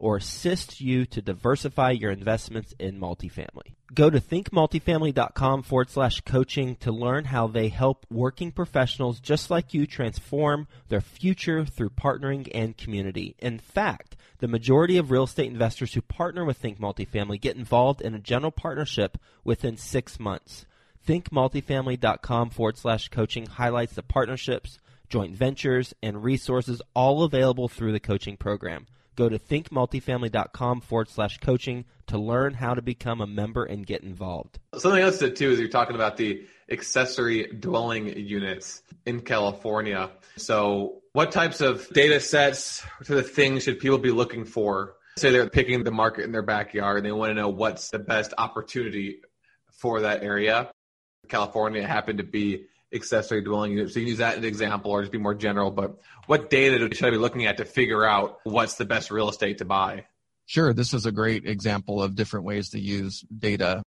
or 0.00 0.16
assist 0.16 0.80
you 0.80 1.06
to 1.06 1.22
diversify 1.22 1.90
your 1.90 2.10
investments 2.10 2.74
in 2.78 2.98
multifamily. 2.98 3.74
Go 3.94 4.08
to 4.08 4.20
thinkmultifamily.com 4.20 5.62
forward 5.62 5.90
slash 5.90 6.20
coaching 6.22 6.76
to 6.76 6.90
learn 6.90 7.26
how 7.26 7.46
they 7.46 7.68
help 7.68 8.06
working 8.10 8.50
professionals 8.50 9.20
just 9.20 9.50
like 9.50 9.74
you 9.74 9.86
transform 9.86 10.66
their 10.88 11.00
future 11.00 11.64
through 11.64 11.90
partnering 11.90 12.48
and 12.54 12.76
community. 12.76 13.36
In 13.38 13.58
fact, 13.58 14.16
the 14.38 14.48
majority 14.48 14.96
of 14.96 15.10
real 15.10 15.24
estate 15.24 15.50
investors 15.50 15.92
who 15.92 16.00
partner 16.00 16.44
with 16.44 16.56
Think 16.56 16.80
Multifamily 16.80 17.40
get 17.40 17.56
involved 17.56 18.00
in 18.00 18.14
a 18.14 18.18
general 18.18 18.52
partnership 18.52 19.18
within 19.44 19.76
six 19.76 20.18
months. 20.18 20.66
ThinkMultifamily.com 21.06 22.50
forward 22.50 22.78
slash 22.78 23.08
coaching 23.08 23.46
highlights 23.46 23.94
the 23.94 24.02
partnerships, 24.02 24.78
joint 25.08 25.34
ventures, 25.34 25.92
and 26.02 26.22
resources 26.22 26.80
all 26.94 27.24
available 27.24 27.68
through 27.68 27.92
the 27.92 28.00
coaching 28.00 28.36
program. 28.36 28.86
Go 29.20 29.28
to 29.28 29.38
thinkmultifamily.com 29.38 30.80
forward 30.80 31.10
slash 31.10 31.36
coaching 31.40 31.84
to 32.06 32.16
learn 32.16 32.54
how 32.54 32.72
to 32.72 32.80
become 32.80 33.20
a 33.20 33.26
member 33.26 33.66
and 33.66 33.86
get 33.86 34.02
involved. 34.02 34.58
Something 34.78 35.02
else 35.02 35.18
that 35.18 35.36
too 35.36 35.50
is 35.50 35.60
you're 35.60 35.68
talking 35.68 35.94
about 35.94 36.16
the 36.16 36.46
accessory 36.70 37.46
dwelling 37.48 38.16
units 38.16 38.82
in 39.04 39.20
California. 39.20 40.08
So 40.38 41.02
what 41.12 41.32
types 41.32 41.60
of 41.60 41.86
data 41.90 42.18
sets 42.18 42.82
to 43.04 43.14
the 43.14 43.22
things 43.22 43.64
should 43.64 43.78
people 43.78 43.98
be 43.98 44.10
looking 44.10 44.46
for? 44.46 44.94
Say 45.18 45.30
they're 45.32 45.50
picking 45.50 45.84
the 45.84 45.90
market 45.90 46.24
in 46.24 46.32
their 46.32 46.40
backyard 46.40 46.96
and 46.96 47.04
they 47.04 47.12
want 47.12 47.28
to 47.28 47.34
know 47.34 47.50
what's 47.50 47.90
the 47.90 47.98
best 47.98 48.32
opportunity 48.38 49.20
for 49.70 50.00
that 50.00 50.22
area. 50.22 50.70
California 51.28 51.86
happened 51.86 52.20
to 52.20 52.24
be 52.24 52.68
accessory 52.92 53.42
dwelling 53.42 53.72
units. 53.72 53.94
So 53.94 54.00
you 54.00 54.06
can 54.06 54.10
use 54.10 54.18
that 54.18 54.32
as 54.32 54.38
an 54.38 54.44
example 54.44 54.90
or 54.90 55.02
just 55.02 55.12
be 55.12 55.18
more 55.18 55.34
general, 55.34 55.70
but 55.70 55.98
what 56.26 56.50
data 56.50 56.92
should 56.94 57.06
I 57.06 57.10
be 57.10 57.16
looking 57.16 57.46
at 57.46 57.58
to 57.58 57.64
figure 57.64 58.04
out 58.04 58.38
what's 58.44 58.74
the 58.74 58.84
best 58.84 59.10
real 59.10 59.28
estate 59.28 59.58
to 59.58 59.64
buy? 59.64 60.06
Sure, 60.46 60.72
this 60.72 60.92
is 60.92 61.06
a 61.06 61.12
great 61.12 61.46
example 61.46 62.02
of 62.02 62.16
different 62.16 62.44
ways 62.44 62.70
to 62.70 62.80
use 62.80 63.20
data. 63.36 63.82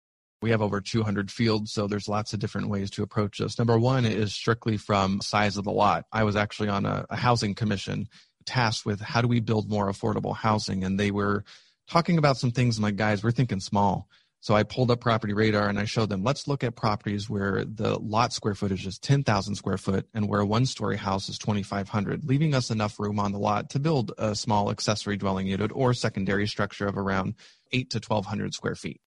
We 0.44 0.52
have 0.52 0.62
over 0.62 0.82
200 0.82 1.32
fields, 1.32 1.72
so 1.72 1.88
there's 1.88 2.08
lots 2.08 2.34
of 2.34 2.40
different 2.40 2.70
ways 2.70 2.92
to 2.92 3.04
approach 3.04 3.40
this. 3.40 3.58
Number 3.58 3.80
one 3.80 4.06
is 4.06 4.34
strictly 4.34 4.78
from 4.78 5.22
size 5.22 5.58
of 5.58 5.64
the 5.64 5.72
lot. 5.72 6.06
I 6.12 6.24
was 6.24 6.36
actually 6.36 6.70
on 6.70 6.86
a, 6.86 7.06
a 7.10 7.16
housing 7.16 7.56
commission 7.56 8.08
tasked 8.46 8.86
with 8.86 9.02
how 9.02 9.22
do 9.22 9.28
we 9.28 9.40
build 9.40 9.70
more 9.70 9.90
affordable 9.90 10.36
housing, 10.36 10.84
and 10.84 11.00
they 11.00 11.12
were 11.12 11.44
talking 11.88 12.18
about 12.18 12.38
some 12.38 12.52
things. 12.52 12.78
I'm 12.78 12.84
like, 12.84 12.96
guys, 12.96 13.24
we're 13.24 13.32
thinking 13.32 13.60
small. 13.60 14.08
So 14.42 14.56
I 14.56 14.64
pulled 14.64 14.90
up 14.90 15.00
Property 15.00 15.34
Radar 15.34 15.70
and 15.70 15.78
I 15.78 15.86
showed 15.86 16.10
them, 16.10 16.24
let's 16.24 16.48
look 16.48 16.64
at 16.64 16.76
properties 16.76 17.30
where 17.30 17.64
the 17.64 18.00
lot 18.00 18.34
square 18.34 18.56
footage 18.56 18.88
is 18.88 18.98
10,000 18.98 19.54
square 19.54 19.78
foot 19.78 20.08
and 20.16 20.28
where 20.28 20.40
a 20.40 20.46
one 20.46 20.66
story 20.66 20.98
house 20.98 21.30
is 21.30 21.38
2,500, 21.38 22.26
leaving 22.26 22.56
us 22.56 22.72
enough 22.72 23.00
room 23.00 23.20
on 23.20 23.34
the 23.34 23.38
lot 23.38 23.70
to 23.70 23.80
build 23.80 24.14
a 24.18 24.34
small 24.36 24.72
accessory 24.72 25.16
dwelling 25.16 25.46
unit 25.46 25.72
or 25.76 25.94
secondary 25.94 26.48
structure 26.48 26.88
of 26.88 26.98
around 26.98 27.36
8 27.72 27.92
to 27.92 27.98
1,200 27.98 28.56
square 28.56 28.74
feet. 28.74 29.00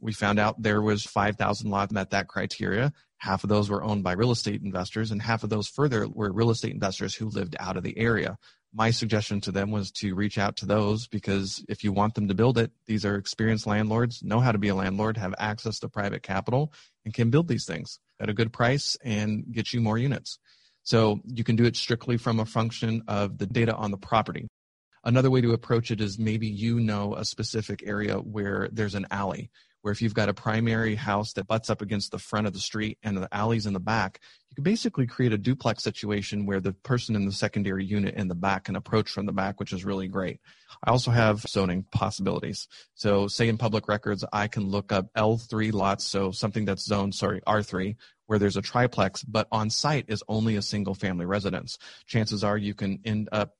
We 0.00 0.12
found 0.12 0.40
out 0.40 0.60
there 0.60 0.82
was 0.82 1.04
5,000 1.04 1.70
lots 1.70 1.92
met 1.92 2.10
that 2.10 2.26
criteria. 2.26 2.92
Half 3.18 3.44
of 3.44 3.50
those 3.50 3.70
were 3.70 3.84
owned 3.84 4.02
by 4.02 4.14
real 4.14 4.32
estate 4.32 4.62
investors 4.62 5.12
and 5.12 5.22
half 5.22 5.44
of 5.44 5.50
those 5.50 5.68
further 5.68 6.08
were 6.08 6.32
real 6.32 6.50
estate 6.50 6.72
investors 6.72 7.14
who 7.14 7.28
lived 7.28 7.54
out 7.60 7.76
of 7.76 7.84
the 7.84 7.96
area 7.96 8.36
my 8.74 8.90
suggestion 8.90 9.40
to 9.42 9.52
them 9.52 9.70
was 9.70 9.90
to 9.90 10.14
reach 10.14 10.38
out 10.38 10.56
to 10.56 10.66
those 10.66 11.06
because 11.06 11.64
if 11.68 11.84
you 11.84 11.92
want 11.92 12.14
them 12.14 12.28
to 12.28 12.34
build 12.34 12.56
it, 12.56 12.70
these 12.86 13.04
are 13.04 13.16
experienced 13.16 13.66
landlords, 13.66 14.22
know 14.22 14.40
how 14.40 14.52
to 14.52 14.58
be 14.58 14.68
a 14.68 14.74
landlord, 14.74 15.16
have 15.16 15.34
access 15.38 15.78
to 15.80 15.88
private 15.88 16.22
capital, 16.22 16.72
and 17.04 17.12
can 17.12 17.30
build 17.30 17.48
these 17.48 17.66
things 17.66 17.98
at 18.18 18.30
a 18.30 18.34
good 18.34 18.52
price 18.52 18.96
and 19.04 19.44
get 19.52 19.72
you 19.72 19.80
more 19.80 19.98
units. 19.98 20.38
So 20.84 21.20
you 21.26 21.44
can 21.44 21.56
do 21.56 21.64
it 21.64 21.76
strictly 21.76 22.16
from 22.16 22.40
a 22.40 22.46
function 22.46 23.02
of 23.08 23.38
the 23.38 23.46
data 23.46 23.74
on 23.74 23.90
the 23.90 23.98
property. 23.98 24.48
Another 25.04 25.30
way 25.30 25.40
to 25.40 25.52
approach 25.52 25.90
it 25.90 26.00
is 26.00 26.18
maybe 26.18 26.46
you 26.46 26.80
know 26.80 27.14
a 27.14 27.24
specific 27.24 27.82
area 27.84 28.16
where 28.16 28.68
there's 28.72 28.94
an 28.94 29.06
alley 29.10 29.50
where 29.82 29.92
if 29.92 30.00
you've 30.00 30.14
got 30.14 30.28
a 30.28 30.34
primary 30.34 30.94
house 30.94 31.34
that 31.34 31.46
butts 31.46 31.68
up 31.68 31.82
against 31.82 32.10
the 32.10 32.18
front 32.18 32.46
of 32.46 32.52
the 32.52 32.58
street 32.58 32.98
and 33.02 33.16
the 33.16 33.28
alleys 33.32 33.66
in 33.66 33.72
the 33.72 33.80
back, 33.80 34.20
you 34.48 34.54
can 34.54 34.64
basically 34.64 35.06
create 35.06 35.32
a 35.32 35.38
duplex 35.38 35.82
situation 35.82 36.46
where 36.46 36.60
the 36.60 36.72
person 36.72 37.16
in 37.16 37.26
the 37.26 37.32
secondary 37.32 37.84
unit 37.84 38.14
in 38.14 38.28
the 38.28 38.34
back 38.34 38.64
can 38.64 38.76
approach 38.76 39.10
from 39.10 39.26
the 39.26 39.32
back, 39.32 39.58
which 39.58 39.72
is 39.72 39.84
really 39.84 40.08
great. 40.08 40.40
I 40.84 40.90
also 40.90 41.10
have 41.10 41.40
zoning 41.40 41.84
possibilities. 41.90 42.68
So 42.94 43.28
say 43.28 43.48
in 43.48 43.58
public 43.58 43.88
records, 43.88 44.24
I 44.32 44.48
can 44.48 44.68
look 44.68 44.92
up 44.92 45.12
L3 45.16 45.72
lots, 45.72 46.04
so 46.04 46.32
something 46.32 46.64
that's 46.64 46.84
zoned, 46.84 47.14
sorry, 47.14 47.40
R3, 47.46 47.96
where 48.26 48.38
there's 48.38 48.56
a 48.56 48.62
triplex, 48.62 49.22
but 49.24 49.48
on 49.52 49.68
site 49.70 50.06
is 50.08 50.22
only 50.28 50.56
a 50.56 50.62
single 50.62 50.94
family 50.94 51.26
residence. 51.26 51.78
Chances 52.06 52.44
are 52.44 52.56
you 52.56 52.74
can 52.74 53.00
end 53.04 53.28
up 53.32 53.54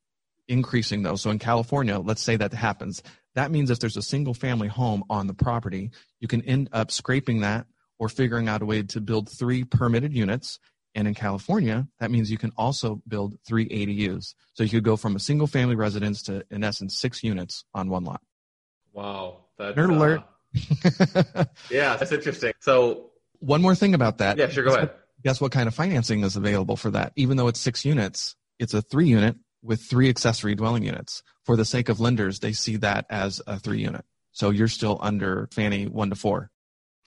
increasing 0.52 1.02
those. 1.02 1.23
So 1.23 1.30
in 1.30 1.38
California, 1.38 1.99
let's 1.99 2.23
say 2.23 2.37
that 2.37 2.52
happens. 2.52 3.02
That 3.35 3.50
means 3.50 3.71
if 3.71 3.78
there's 3.78 3.97
a 3.97 4.02
single 4.02 4.35
family 4.35 4.68
home 4.68 5.02
on 5.09 5.26
the 5.26 5.35
property, 5.35 5.90
you 6.21 6.28
can 6.28 6.42
end 6.42 6.68
up 6.73 6.90
scraping 6.90 7.40
that 7.40 7.66
or 7.99 8.11
figuring 8.11 8.49
out 8.49 8.61
a 8.61 8.66
way 8.66 8.82
to 8.82 9.00
build 9.00 9.30
three 9.30 9.64
permitted 9.64 10.12
units. 10.12 10.59
And 10.94 11.09
in 11.09 11.14
California, 11.14 11.88
that 12.00 12.11
means 12.11 12.30
you 12.30 12.37
can 12.37 12.52
also 12.59 13.00
build 13.09 13.38
three 13.47 13.66
ADUs. 13.66 14.35
So 14.52 14.62
you 14.62 14.68
could 14.68 14.85
go 14.85 14.99
from 14.99 15.16
a 15.16 15.18
single 15.18 15.47
family 15.47 15.75
residence 15.75 16.23
to, 16.25 16.44
in 16.50 16.62
essence, 16.62 16.99
six 16.99 17.25
units 17.25 17.64
on 17.73 17.88
one 17.88 18.04
lot. 18.04 18.21
Wow. 18.92 19.47
That's, 19.56 19.76
Nerd 19.78 19.90
alert. 19.90 20.23
Uh, 21.16 21.44
yeah, 21.71 21.97
that's 21.97 22.12
interesting. 22.12 22.52
So, 22.61 23.12
one 23.38 23.62
more 23.62 23.75
thing 23.75 23.94
about 23.94 24.18
that. 24.18 24.37
Yeah, 24.37 24.50
sure. 24.50 24.64
Go 24.64 24.71
guess 24.71 24.76
ahead. 24.76 24.88
What, 24.90 25.00
guess 25.25 25.40
what 25.40 25.52
kind 25.52 25.66
of 25.66 25.75
financing 25.75 26.23
is 26.25 26.37
available 26.37 26.76
for 26.76 26.90
that? 26.90 27.12
Even 27.16 27.38
though 27.38 27.49
it's 27.49 27.59
six 27.59 27.87
units, 27.87 28.37
it's 28.59 28.75
a 28.75 28.82
three 28.82 29.09
unit 29.09 29.37
with 29.62 29.83
three 29.83 30.09
accessory 30.09 30.54
dwelling 30.54 30.85
units. 30.85 31.23
For 31.45 31.57
the 31.57 31.64
sake 31.64 31.88
of 31.88 32.00
lenders, 32.00 32.40
they 32.40 32.52
see 32.52 32.76
that 32.76 33.07
as 33.11 33.40
a 33.47 33.59
three 33.59 33.81
unit. 33.81 34.04
So 34.33 34.50
you're 34.50 34.69
still 34.69 34.99
under 35.00 35.49
Fannie 35.52 35.87
one 35.87 36.11
to 36.11 36.16
four. 36.16 36.50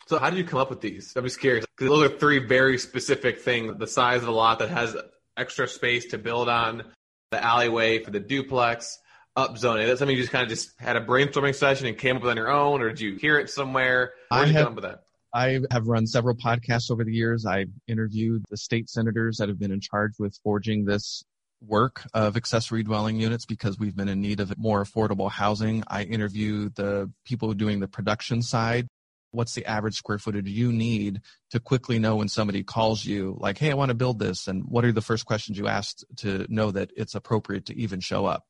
So 0.07 0.19
how 0.19 0.29
did 0.29 0.37
you 0.37 0.43
come 0.43 0.59
up 0.59 0.69
with 0.69 0.81
these? 0.81 1.13
I'm 1.15 1.23
just 1.23 1.39
curious 1.39 1.65
because 1.65 1.89
those 1.89 2.11
are 2.11 2.17
three 2.17 2.39
very 2.39 2.77
specific 2.77 3.41
things: 3.41 3.77
the 3.77 3.87
size 3.87 4.19
of 4.19 4.25
the 4.25 4.31
lot 4.31 4.59
that 4.59 4.69
has 4.69 4.95
extra 5.35 5.67
space 5.67 6.05
to 6.07 6.17
build 6.17 6.47
on, 6.47 6.83
the 7.31 7.43
alleyway 7.43 8.03
for 8.03 8.11
the 8.11 8.19
duplex, 8.19 8.99
upzoning. 9.35 9.83
Is 9.83 9.89
that 9.89 9.97
something 9.99 10.15
you 10.15 10.21
just 10.21 10.31
kind 10.31 10.43
of 10.43 10.49
just 10.49 10.79
had 10.79 10.95
a 10.95 11.01
brainstorming 11.01 11.55
session 11.55 11.87
and 11.87 11.97
came 11.97 12.17
up 12.17 12.21
with 12.21 12.31
on 12.31 12.37
your 12.37 12.51
own, 12.51 12.81
or 12.81 12.89
did 12.89 12.99
you 12.99 13.15
hear 13.15 13.39
it 13.39 13.49
somewhere? 13.49 14.13
Where 14.29 14.45
did 14.45 14.45
I 14.45 14.51
you 14.51 14.53
have, 14.53 14.63
come 14.65 14.73
up 14.73 14.75
with 14.75 14.91
that? 14.91 14.99
I 15.33 15.59
have 15.71 15.87
run 15.87 16.05
several 16.05 16.35
podcasts 16.35 16.91
over 16.91 17.03
the 17.03 17.11
years. 17.11 17.45
I've 17.45 17.71
interviewed 17.87 18.43
the 18.49 18.57
state 18.57 18.89
senators 18.89 19.37
that 19.37 19.49
have 19.49 19.59
been 19.59 19.71
in 19.71 19.81
charge 19.81 20.13
with 20.19 20.37
forging 20.43 20.85
this 20.85 21.23
work 21.67 22.07
of 22.13 22.37
accessory 22.37 22.83
dwelling 22.83 23.19
units 23.19 23.45
because 23.45 23.79
we've 23.79 23.95
been 23.95 24.09
in 24.09 24.21
need 24.21 24.39
of 24.39 24.57
more 24.57 24.83
affordable 24.83 25.29
housing. 25.29 25.83
I 25.87 26.03
interview 26.03 26.69
the 26.69 27.11
people 27.25 27.53
doing 27.53 27.79
the 27.79 27.87
production 27.87 28.41
side. 28.41 28.87
What's 29.31 29.53
the 29.53 29.65
average 29.65 29.95
square 29.95 30.17
footage 30.17 30.47
you 30.47 30.71
need 30.71 31.21
to 31.51 31.59
quickly 31.59 31.99
know 31.99 32.15
when 32.15 32.29
somebody 32.29 32.63
calls 32.63 33.03
you, 33.03 33.35
like, 33.39 33.57
hey, 33.57 33.71
I 33.71 33.73
want 33.73 33.89
to 33.89 33.95
build 33.95 34.19
this? 34.19 34.47
And 34.47 34.63
what 34.65 34.85
are 34.85 34.93
the 34.93 35.01
first 35.01 35.25
questions 35.25 35.57
you 35.57 35.67
asked 35.67 36.05
to 36.17 36.45
know 36.49 36.71
that 36.71 36.91
it's 36.95 37.15
appropriate 37.15 37.65
to 37.65 37.77
even 37.77 37.99
show 37.99 38.25
up? 38.25 38.43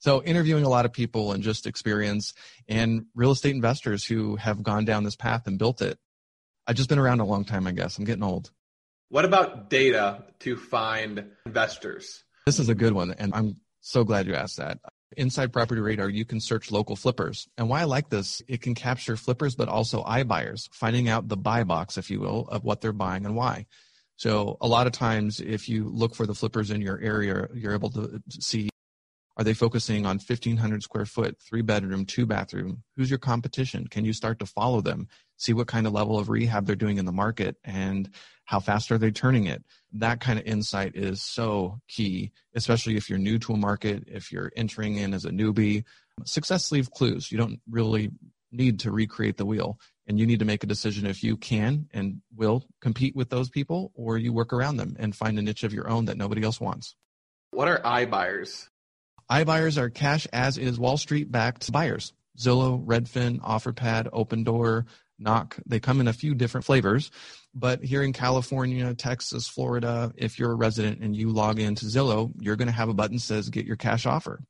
So, 0.00 0.22
interviewing 0.22 0.64
a 0.64 0.68
lot 0.68 0.86
of 0.86 0.92
people 0.92 1.32
and 1.32 1.42
just 1.42 1.66
experience 1.66 2.34
and 2.68 3.06
real 3.14 3.30
estate 3.30 3.54
investors 3.54 4.04
who 4.04 4.36
have 4.36 4.62
gone 4.62 4.84
down 4.84 5.04
this 5.04 5.16
path 5.16 5.46
and 5.46 5.58
built 5.58 5.82
it. 5.82 5.98
I've 6.66 6.76
just 6.76 6.88
been 6.88 6.98
around 6.98 7.20
a 7.20 7.24
long 7.24 7.44
time, 7.44 7.66
I 7.66 7.72
guess. 7.72 7.98
I'm 7.98 8.04
getting 8.04 8.22
old. 8.22 8.50
What 9.08 9.24
about 9.24 9.70
data 9.70 10.24
to 10.40 10.56
find 10.56 11.30
investors? 11.46 12.24
This 12.48 12.58
is 12.58 12.70
a 12.70 12.74
good 12.74 12.94
one, 12.94 13.10
and 13.18 13.34
I'm 13.34 13.56
so 13.82 14.04
glad 14.04 14.26
you 14.26 14.34
asked 14.34 14.56
that. 14.56 14.78
Inside 15.18 15.52
Property 15.52 15.82
Radar, 15.82 16.08
you 16.08 16.24
can 16.24 16.40
search 16.40 16.70
local 16.70 16.96
flippers. 16.96 17.46
And 17.58 17.68
why 17.68 17.82
I 17.82 17.84
like 17.84 18.08
this, 18.08 18.40
it 18.48 18.62
can 18.62 18.74
capture 18.74 19.18
flippers, 19.18 19.54
but 19.54 19.68
also 19.68 20.02
iBuyers, 20.02 20.66
finding 20.72 21.10
out 21.10 21.28
the 21.28 21.36
buy 21.36 21.62
box, 21.64 21.98
if 21.98 22.10
you 22.10 22.20
will, 22.20 22.48
of 22.48 22.64
what 22.64 22.80
they're 22.80 22.94
buying 22.94 23.26
and 23.26 23.36
why. 23.36 23.66
So 24.16 24.56
a 24.62 24.66
lot 24.66 24.86
of 24.86 24.94
times, 24.94 25.40
if 25.40 25.68
you 25.68 25.90
look 25.90 26.14
for 26.14 26.24
the 26.24 26.34
flippers 26.34 26.70
in 26.70 26.80
your 26.80 26.98
area, 26.98 27.48
you're 27.52 27.74
able 27.74 27.90
to 27.90 28.22
see 28.30 28.70
are 29.38 29.44
they 29.44 29.54
focusing 29.54 30.04
on 30.04 30.16
1500 30.16 30.82
square 30.82 31.06
foot, 31.06 31.38
three 31.40 31.62
bedroom, 31.62 32.04
two 32.04 32.26
bathroom? 32.26 32.82
Who's 32.96 33.08
your 33.08 33.20
competition? 33.20 33.86
Can 33.86 34.04
you 34.04 34.12
start 34.12 34.40
to 34.40 34.46
follow 34.46 34.80
them? 34.80 35.06
See 35.36 35.52
what 35.52 35.68
kind 35.68 35.86
of 35.86 35.92
level 35.92 36.18
of 36.18 36.28
rehab 36.28 36.66
they're 36.66 36.74
doing 36.74 36.98
in 36.98 37.04
the 37.04 37.12
market 37.12 37.56
and 37.62 38.10
how 38.46 38.58
fast 38.58 38.90
are 38.90 38.98
they 38.98 39.12
turning 39.12 39.46
it? 39.46 39.62
That 39.92 40.20
kind 40.20 40.40
of 40.40 40.44
insight 40.44 40.96
is 40.96 41.22
so 41.22 41.80
key, 41.86 42.32
especially 42.56 42.96
if 42.96 43.08
you're 43.08 43.18
new 43.18 43.38
to 43.38 43.52
a 43.52 43.56
market, 43.56 44.04
if 44.08 44.32
you're 44.32 44.50
entering 44.56 44.96
in 44.96 45.14
as 45.14 45.24
a 45.24 45.30
newbie. 45.30 45.84
Success 46.24 46.72
leave 46.72 46.90
clues. 46.90 47.30
You 47.30 47.38
don't 47.38 47.60
really 47.70 48.10
need 48.50 48.80
to 48.80 48.90
recreate 48.90 49.36
the 49.36 49.46
wheel 49.46 49.78
and 50.08 50.18
you 50.18 50.26
need 50.26 50.40
to 50.40 50.44
make 50.44 50.64
a 50.64 50.66
decision 50.66 51.06
if 51.06 51.22
you 51.22 51.36
can 51.36 51.86
and 51.92 52.22
will 52.34 52.64
compete 52.80 53.14
with 53.14 53.30
those 53.30 53.50
people 53.50 53.92
or 53.94 54.18
you 54.18 54.32
work 54.32 54.52
around 54.52 54.78
them 54.78 54.96
and 54.98 55.14
find 55.14 55.38
a 55.38 55.42
niche 55.42 55.62
of 55.62 55.72
your 55.72 55.88
own 55.88 56.06
that 56.06 56.16
nobody 56.16 56.42
else 56.42 56.60
wants. 56.60 56.96
What 57.52 57.68
are 57.68 57.78
iBuyers? 57.78 58.68
iBuyers 59.30 59.76
are 59.76 59.90
cash 59.90 60.26
as 60.32 60.58
is 60.58 60.78
Wall 60.78 60.96
Street 60.96 61.30
backed 61.30 61.70
buyers. 61.70 62.12
Zillow, 62.38 62.84
Redfin, 62.84 63.40
OfferPad, 63.40 64.10
Opendoor, 64.12 64.86
Knock. 65.18 65.56
They 65.66 65.80
come 65.80 66.00
in 66.00 66.08
a 66.08 66.12
few 66.12 66.34
different 66.34 66.64
flavors, 66.64 67.10
but 67.52 67.82
here 67.82 68.02
in 68.02 68.12
California, 68.12 68.94
Texas, 68.94 69.48
Florida, 69.48 70.12
if 70.16 70.38
you're 70.38 70.52
a 70.52 70.56
resident 70.56 71.00
and 71.00 71.16
you 71.16 71.30
log 71.30 71.58
into 71.58 71.86
Zillow, 71.86 72.32
you're 72.38 72.56
going 72.56 72.68
to 72.68 72.72
have 72.72 72.88
a 72.88 72.94
button 72.94 73.16
that 73.16 73.22
says 73.22 73.48
get 73.50 73.66
your 73.66 73.76
cash 73.76 74.06
offer. 74.06 74.40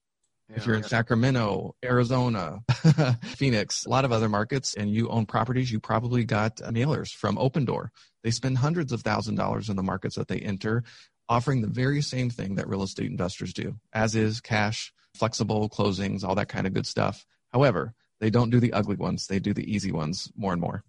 Yeah, 0.50 0.56
if 0.56 0.66
you're 0.66 0.76
in 0.76 0.82
Sacramento, 0.82 1.74
Arizona, 1.84 2.60
Phoenix, 3.24 3.84
a 3.84 3.90
lot 3.90 4.04
of 4.04 4.12
other 4.12 4.28
markets, 4.28 4.74
and 4.74 4.90
you 4.90 5.08
own 5.08 5.26
properties, 5.26 5.70
you 5.70 5.80
probably 5.80 6.24
got 6.24 6.56
mailers 6.56 7.10
from 7.10 7.36
Opendoor. 7.36 7.88
They 8.22 8.30
spend 8.30 8.58
hundreds 8.58 8.92
of 8.92 9.02
thousand 9.02 9.36
dollars 9.36 9.68
in 9.68 9.76
the 9.76 9.82
markets 9.82 10.16
that 10.16 10.28
they 10.28 10.38
enter, 10.38 10.84
offering 11.28 11.60
the 11.60 11.68
very 11.68 12.02
same 12.02 12.30
thing 12.30 12.54
that 12.56 12.68
real 12.68 12.82
estate 12.82 13.10
investors 13.10 13.52
do, 13.52 13.76
as 13.92 14.14
is 14.14 14.40
cash, 14.40 14.92
flexible 15.14 15.68
closings, 15.68 16.24
all 16.24 16.34
that 16.34 16.48
kind 16.48 16.66
of 16.66 16.74
good 16.74 16.86
stuff. 16.86 17.26
However, 17.52 17.94
they 18.20 18.30
don't 18.30 18.50
do 18.50 18.60
the 18.60 18.72
ugly 18.72 18.96
ones. 18.96 19.26
They 19.26 19.38
do 19.38 19.54
the 19.54 19.72
easy 19.72 19.92
ones 19.92 20.30
more 20.36 20.52
and 20.52 20.60
more. 20.60 20.84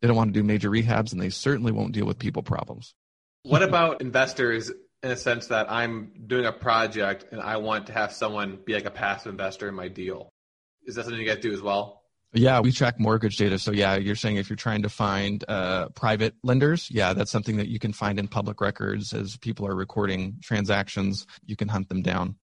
They 0.00 0.08
don't 0.08 0.16
want 0.16 0.34
to 0.34 0.40
do 0.40 0.44
major 0.44 0.70
rehabs, 0.70 1.12
and 1.12 1.20
they 1.20 1.30
certainly 1.30 1.72
won't 1.72 1.92
deal 1.92 2.06
with 2.06 2.18
people 2.18 2.42
problems. 2.42 2.94
What 3.42 3.62
about 3.62 4.00
investors 4.00 4.70
in 5.04 5.10
a 5.10 5.16
sense 5.16 5.48
that 5.48 5.70
I'm 5.70 6.12
doing 6.26 6.46
a 6.46 6.52
project 6.52 7.26
and 7.30 7.40
I 7.40 7.58
want 7.58 7.88
to 7.88 7.92
have 7.92 8.10
someone 8.10 8.58
be 8.64 8.72
like 8.72 8.86
a 8.86 8.90
passive 8.90 9.30
investor 9.30 9.68
in 9.68 9.74
my 9.74 9.88
deal. 9.88 10.30
Is 10.86 10.94
that 10.94 11.04
something 11.04 11.20
you 11.20 11.28
guys 11.28 11.42
do 11.42 11.52
as 11.52 11.60
well? 11.60 12.03
Yeah, 12.34 12.58
we 12.60 12.72
track 12.72 12.98
mortgage 12.98 13.36
data. 13.36 13.60
So 13.60 13.70
yeah, 13.70 13.94
you're 13.94 14.16
saying 14.16 14.36
if 14.36 14.50
you're 14.50 14.56
trying 14.56 14.82
to 14.82 14.88
find 14.88 15.44
uh, 15.46 15.88
private 15.90 16.34
lenders, 16.42 16.90
yeah, 16.90 17.12
that's 17.12 17.30
something 17.30 17.56
that 17.58 17.68
you 17.68 17.78
can 17.78 17.92
find 17.92 18.18
in 18.18 18.26
public 18.26 18.60
records 18.60 19.12
as 19.12 19.36
people 19.36 19.66
are 19.68 19.76
recording 19.76 20.36
transactions. 20.42 21.26
You 21.46 21.54
can 21.54 21.68
hunt 21.68 21.88
them 21.88 22.02
down. 22.02 22.34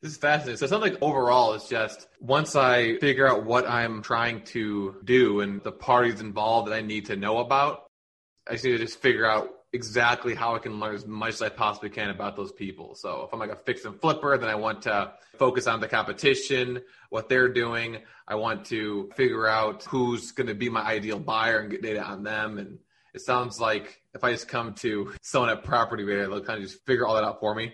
This 0.00 0.12
is 0.12 0.18
fascinating. 0.18 0.58
So 0.58 0.66
sounds 0.68 0.82
like 0.82 0.96
overall 1.02 1.54
it's 1.54 1.68
just 1.68 2.06
once 2.20 2.54
I 2.54 2.98
figure 2.98 3.28
out 3.28 3.44
what 3.44 3.68
I'm 3.68 4.00
trying 4.00 4.42
to 4.46 4.96
do 5.04 5.40
and 5.40 5.62
the 5.62 5.72
parties 5.72 6.20
involved 6.20 6.68
that 6.68 6.74
I 6.74 6.80
need 6.80 7.06
to 7.06 7.16
know 7.16 7.38
about, 7.38 7.84
I 8.48 8.52
just 8.52 8.64
need 8.64 8.72
to 8.72 8.78
just 8.78 9.00
figure 9.00 9.28
out 9.28 9.48
exactly 9.72 10.34
how 10.34 10.54
I 10.54 10.58
can 10.58 10.78
learn 10.78 10.94
as 10.94 11.06
much 11.06 11.34
as 11.34 11.42
I 11.42 11.48
possibly 11.48 11.88
can 11.90 12.10
about 12.10 12.36
those 12.36 12.52
people. 12.52 12.94
So 12.94 13.24
if 13.26 13.32
I'm 13.32 13.40
like 13.40 13.50
a 13.50 13.56
fix 13.56 13.84
and 13.84 13.98
flipper, 14.00 14.36
then 14.36 14.48
I 14.48 14.54
want 14.54 14.82
to 14.82 15.12
focus 15.38 15.66
on 15.66 15.80
the 15.80 15.88
competition, 15.88 16.82
what 17.10 17.28
they're 17.28 17.48
doing. 17.48 17.98
I 18.28 18.34
want 18.34 18.66
to 18.66 19.10
figure 19.16 19.46
out 19.46 19.84
who's 19.84 20.32
going 20.32 20.48
to 20.48 20.54
be 20.54 20.68
my 20.68 20.82
ideal 20.82 21.18
buyer 21.18 21.60
and 21.60 21.70
get 21.70 21.82
data 21.82 22.02
on 22.02 22.22
them. 22.22 22.58
And 22.58 22.78
it 23.14 23.22
sounds 23.22 23.60
like 23.60 24.00
if 24.14 24.24
I 24.24 24.32
just 24.32 24.48
come 24.48 24.74
to 24.74 25.12
someone 25.22 25.50
at 25.50 25.64
Property 25.64 26.04
they'll 26.04 26.44
kind 26.44 26.62
of 26.62 26.68
just 26.68 26.84
figure 26.86 27.06
all 27.06 27.14
that 27.14 27.24
out 27.24 27.40
for 27.40 27.54
me. 27.54 27.72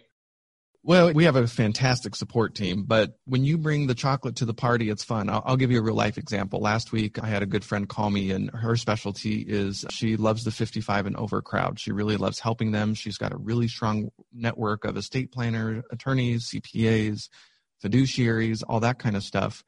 Well, 0.88 1.12
we 1.12 1.24
have 1.24 1.36
a 1.36 1.46
fantastic 1.46 2.16
support 2.16 2.54
team, 2.54 2.84
but 2.84 3.18
when 3.26 3.44
you 3.44 3.58
bring 3.58 3.88
the 3.88 3.94
chocolate 3.94 4.36
to 4.36 4.46
the 4.46 4.54
party, 4.54 4.88
it's 4.88 5.04
fun. 5.04 5.28
I'll, 5.28 5.42
I'll, 5.44 5.56
give 5.58 5.70
you 5.70 5.80
a 5.80 5.82
real 5.82 5.94
life 5.94 6.16
example. 6.16 6.60
Last 6.60 6.92
week, 6.92 7.22
I 7.22 7.26
had 7.26 7.42
a 7.42 7.46
good 7.46 7.62
friend 7.62 7.86
call 7.86 8.08
me, 8.08 8.30
and 8.30 8.50
her 8.52 8.74
specialty 8.74 9.44
is 9.46 9.84
she 9.90 10.16
loves 10.16 10.44
the 10.44 10.50
55 10.50 11.04
and 11.04 11.14
over 11.16 11.42
crowd. 11.42 11.78
She 11.78 11.92
really 11.92 12.16
loves 12.16 12.40
helping 12.40 12.72
them. 12.72 12.94
She's 12.94 13.18
got 13.18 13.34
a 13.34 13.36
really 13.36 13.68
strong 13.68 14.08
network 14.32 14.86
of 14.86 14.96
estate 14.96 15.30
planners, 15.30 15.84
attorneys, 15.90 16.48
CPAs, 16.48 17.28
fiduciaries, 17.84 18.62
all 18.66 18.80
that 18.80 18.98
kind 18.98 19.14
of 19.14 19.22
stuff. 19.22 19.64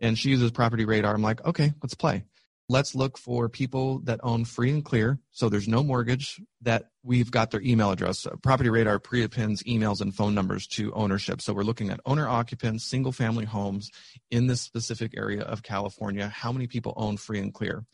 And 0.00 0.18
she 0.18 0.30
uses 0.30 0.50
Property 0.50 0.86
Radar. 0.86 1.14
I'm 1.14 1.22
like, 1.22 1.44
okay, 1.44 1.72
let's 1.84 1.94
play 1.94 2.24
let's 2.68 2.94
look 2.94 3.18
for 3.18 3.48
people 3.48 4.00
that 4.00 4.20
own 4.22 4.44
free 4.44 4.70
and 4.70 4.84
clear. 4.84 5.18
So 5.30 5.48
there's 5.48 5.68
no 5.68 5.82
mortgage 5.82 6.40
that 6.62 6.90
we've 7.02 7.30
got 7.30 7.50
their 7.50 7.60
email 7.60 7.90
address. 7.90 8.26
Property 8.42 8.70
radar 8.70 8.98
pre-appends 8.98 9.62
emails 9.64 10.00
and 10.00 10.14
phone 10.14 10.34
numbers 10.34 10.66
to 10.68 10.92
ownership. 10.94 11.42
So 11.42 11.52
we're 11.52 11.62
looking 11.62 11.90
at 11.90 12.00
owner 12.06 12.28
occupants 12.28 12.84
single 12.84 13.12
family 13.12 13.44
homes 13.44 13.90
in 14.30 14.46
this 14.46 14.62
specific 14.62 15.12
area 15.16 15.42
of 15.42 15.62
california. 15.62 16.28
How 16.28 16.52
many 16.52 16.66
people 16.66 16.94
own 16.96 17.16
free 17.16 17.40
and 17.40 17.52
clear? 17.52 17.84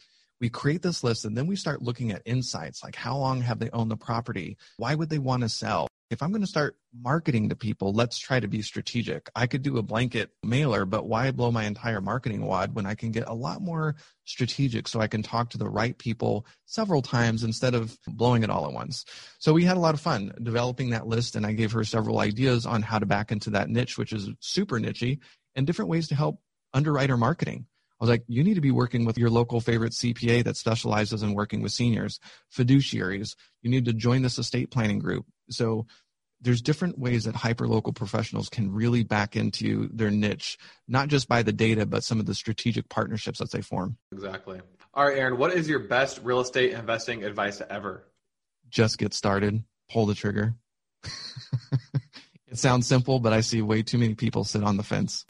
We 0.41 0.49
create 0.49 0.83
this 0.83 1.05
list 1.05 1.25
and 1.25 1.37
then 1.37 1.47
we 1.47 1.57
start 1.57 1.83
looking 1.83 2.12
at 2.12 2.23
insights 2.25 2.83
like 2.83 2.97
how 2.97 3.17
long 3.17 3.43
have 3.43 3.59
they 3.59 3.71
owned 3.71 3.91
the 3.91 3.97
property? 3.97 4.57
Why 4.79 4.95
would 4.95 5.11
they 5.11 5.19
want 5.19 5.43
to 5.43 5.49
sell 5.49 5.89
if 6.11 6.23
I'm 6.23 6.31
going 6.31 6.40
to 6.43 6.47
start 6.47 6.76
marketing 6.93 7.49
to 7.49 7.57
people, 7.57 7.93
let's 7.93 8.19
try 8.19 8.40
to 8.40 8.49
be 8.49 8.62
strategic. 8.62 9.31
I 9.37 9.47
could 9.47 9.62
do 9.62 9.79
a 9.79 9.83
blanket 9.83 10.31
mailer, 10.43 10.85
but 10.85 11.07
why 11.07 11.31
blow 11.31 11.52
my 11.52 11.64
entire 11.64 12.00
marketing 12.00 12.45
wad 12.45 12.75
when 12.75 12.85
I 12.85 12.97
can 12.97 13.12
get 13.12 13.29
a 13.29 13.33
lot 13.33 13.62
more 13.62 13.95
strategic 14.25 14.88
so 14.88 15.00
I 15.00 15.07
can 15.07 15.23
talk 15.23 15.50
to 15.50 15.59
the 15.59 15.69
right 15.69 15.97
people 15.97 16.47
several 16.67 17.00
times 17.00 17.45
instead 17.45 17.75
of 17.75 17.97
blowing 18.09 18.43
it 18.43 18.50
all 18.50 18.67
at 18.67 18.73
once? 18.73 19.05
So 19.38 19.52
we 19.52 19.64
had 19.64 19.76
a 19.76 19.81
lot 19.81 19.95
of 19.95 20.00
fun 20.00 20.33
developing 20.43 20.90
that 20.90 21.07
list 21.07 21.37
and 21.37 21.47
I 21.47 21.52
gave 21.52 21.71
her 21.73 21.85
several 21.85 22.19
ideas 22.19 22.67
on 22.67 22.83
how 22.83 22.99
to 22.99 23.07
back 23.07 23.31
into 23.31 23.50
that 23.50 23.71
niche, 23.71 23.97
which 23.97 24.12
is 24.12 24.29
super 24.40 24.81
nichey 24.81 25.21
and 25.55 25.64
different 25.64 25.90
ways 25.90 26.09
to 26.09 26.17
help 26.17 26.40
underwriter 26.75 27.17
marketing. 27.17 27.67
I 28.00 28.04
was 28.04 28.11
like, 28.11 28.25
you 28.28 28.42
need 28.42 28.54
to 28.54 28.62
be 28.62 28.71
working 28.71 29.04
with 29.04 29.19
your 29.19 29.28
local 29.28 29.61
favorite 29.61 29.92
CPA 29.92 30.45
that 30.45 30.57
specializes 30.57 31.23
in 31.23 31.35
working 31.35 31.61
with 31.61 31.73
seniors, 31.73 32.19
fiduciaries. 32.57 33.37
You 33.61 33.71
need 33.71 33.85
to 33.85 33.92
join 33.92 34.23
this 34.23 34.38
estate 34.38 34.71
planning 34.71 34.99
group. 34.99 35.26
So 35.50 35.87
there's 36.40 36.62
different 36.62 36.99
ways 36.99 37.25
that 37.25 37.35
hyperlocal 37.35 37.95
professionals 37.95 38.49
can 38.49 38.73
really 38.73 39.04
back 39.04 39.37
into 39.37 39.90
their 39.92 40.11
niche, 40.11 40.57
not 40.88 41.09
just 41.09 41.28
by 41.28 41.42
the 41.42 41.52
data, 41.52 41.85
but 41.85 42.02
some 42.02 42.19
of 42.19 42.26
the 42.26 42.35
strategic 42.35 42.88
partnerships 42.88 43.40
that 43.40 43.50
they 43.50 43.61
form. 43.61 43.99
Exactly. 44.12 44.61
All 44.95 45.07
right, 45.07 45.19
Aaron, 45.19 45.38
what 45.38 45.52
is 45.52 45.69
your 45.69 45.80
best 45.80 46.21
real 46.23 46.40
estate 46.40 46.73
investing 46.73 47.25
advice 47.25 47.61
ever? 47.69 48.07
Just 48.71 48.99
get 48.99 49.12
started, 49.12 49.62
pull 49.90 50.07
the 50.07 50.14
trigger. 50.14 50.54
it 52.47 52.57
sounds 52.59 52.87
simple, 52.87 53.21
but 53.21 53.35
I 53.35 53.42
see 53.42 53.61
way 53.61 53.83
too 53.83 53.99
many 53.99 54.14
people 54.14 54.45
sit 54.45 54.64
on 54.64 54.78
the 54.78 54.83
fence. 54.83 55.26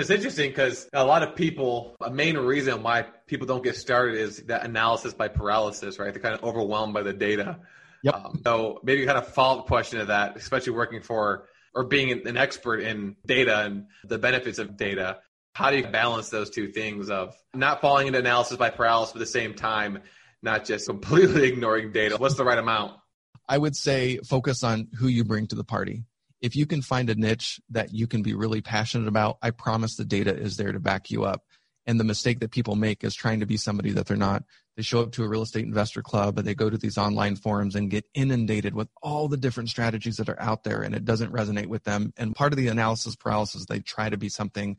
It's 0.00 0.10
interesting 0.10 0.50
because 0.50 0.88
a 0.92 1.04
lot 1.04 1.22
of 1.22 1.36
people, 1.36 1.94
a 2.00 2.10
main 2.10 2.36
reason 2.36 2.82
why 2.82 3.04
people 3.26 3.46
don't 3.46 3.62
get 3.62 3.76
started 3.76 4.16
is 4.16 4.38
that 4.44 4.64
analysis 4.64 5.12
by 5.12 5.28
paralysis, 5.28 5.98
right? 5.98 6.12
They're 6.12 6.22
kind 6.22 6.34
of 6.34 6.42
overwhelmed 6.42 6.94
by 6.94 7.02
the 7.02 7.12
data. 7.12 7.58
Yep. 8.02 8.14
Um, 8.14 8.40
so 8.44 8.80
maybe 8.82 9.04
kind 9.04 9.18
of 9.18 9.28
follow 9.28 9.60
up 9.60 9.66
question 9.66 9.98
to 9.98 10.06
that, 10.06 10.36
especially 10.36 10.72
working 10.72 11.02
for 11.02 11.46
or 11.74 11.84
being 11.84 12.26
an 12.26 12.36
expert 12.36 12.80
in 12.80 13.16
data 13.26 13.60
and 13.60 13.86
the 14.04 14.18
benefits 14.18 14.58
of 14.58 14.76
data. 14.76 15.18
How 15.54 15.70
do 15.70 15.76
you 15.76 15.86
balance 15.86 16.30
those 16.30 16.50
two 16.50 16.68
things 16.68 17.10
of 17.10 17.36
not 17.54 17.80
falling 17.80 18.06
into 18.06 18.18
analysis 18.18 18.56
by 18.56 18.70
paralysis, 18.70 19.12
but 19.12 19.18
at 19.18 19.26
the 19.26 19.30
same 19.30 19.54
time, 19.54 20.00
not 20.42 20.64
just 20.64 20.86
completely 20.86 21.46
ignoring 21.48 21.92
data? 21.92 22.16
What's 22.16 22.36
the 22.36 22.44
right 22.44 22.58
amount? 22.58 22.98
I 23.48 23.58
would 23.58 23.76
say 23.76 24.18
focus 24.18 24.62
on 24.62 24.88
who 24.96 25.08
you 25.08 25.24
bring 25.24 25.48
to 25.48 25.56
the 25.56 25.64
party. 25.64 26.04
If 26.40 26.56
you 26.56 26.66
can 26.66 26.82
find 26.82 27.10
a 27.10 27.14
niche 27.14 27.60
that 27.70 27.92
you 27.92 28.06
can 28.06 28.22
be 28.22 28.34
really 28.34 28.60
passionate 28.60 29.08
about, 29.08 29.38
I 29.42 29.50
promise 29.50 29.96
the 29.96 30.04
data 30.04 30.34
is 30.36 30.56
there 30.56 30.72
to 30.72 30.80
back 30.80 31.10
you 31.10 31.24
up. 31.24 31.44
And 31.86 31.98
the 31.98 32.04
mistake 32.04 32.40
that 32.40 32.50
people 32.50 32.76
make 32.76 33.02
is 33.04 33.14
trying 33.14 33.40
to 33.40 33.46
be 33.46 33.56
somebody 33.56 33.90
that 33.92 34.06
they're 34.06 34.16
not. 34.16 34.44
They 34.76 34.82
show 34.82 35.00
up 35.00 35.12
to 35.12 35.24
a 35.24 35.28
real 35.28 35.42
estate 35.42 35.64
investor 35.64 36.02
club 36.02 36.38
and 36.38 36.46
they 36.46 36.54
go 36.54 36.70
to 36.70 36.78
these 36.78 36.98
online 36.98 37.36
forums 37.36 37.74
and 37.74 37.90
get 37.90 38.06
inundated 38.14 38.74
with 38.74 38.88
all 39.02 39.28
the 39.28 39.36
different 39.36 39.70
strategies 39.70 40.16
that 40.16 40.28
are 40.28 40.40
out 40.40 40.62
there 40.62 40.82
and 40.82 40.94
it 40.94 41.04
doesn't 41.04 41.32
resonate 41.32 41.66
with 41.66 41.84
them. 41.84 42.12
And 42.16 42.34
part 42.34 42.52
of 42.52 42.58
the 42.58 42.68
analysis 42.68 43.16
paralysis, 43.16 43.66
they 43.66 43.80
try 43.80 44.08
to 44.08 44.16
be 44.16 44.28
something 44.28 44.76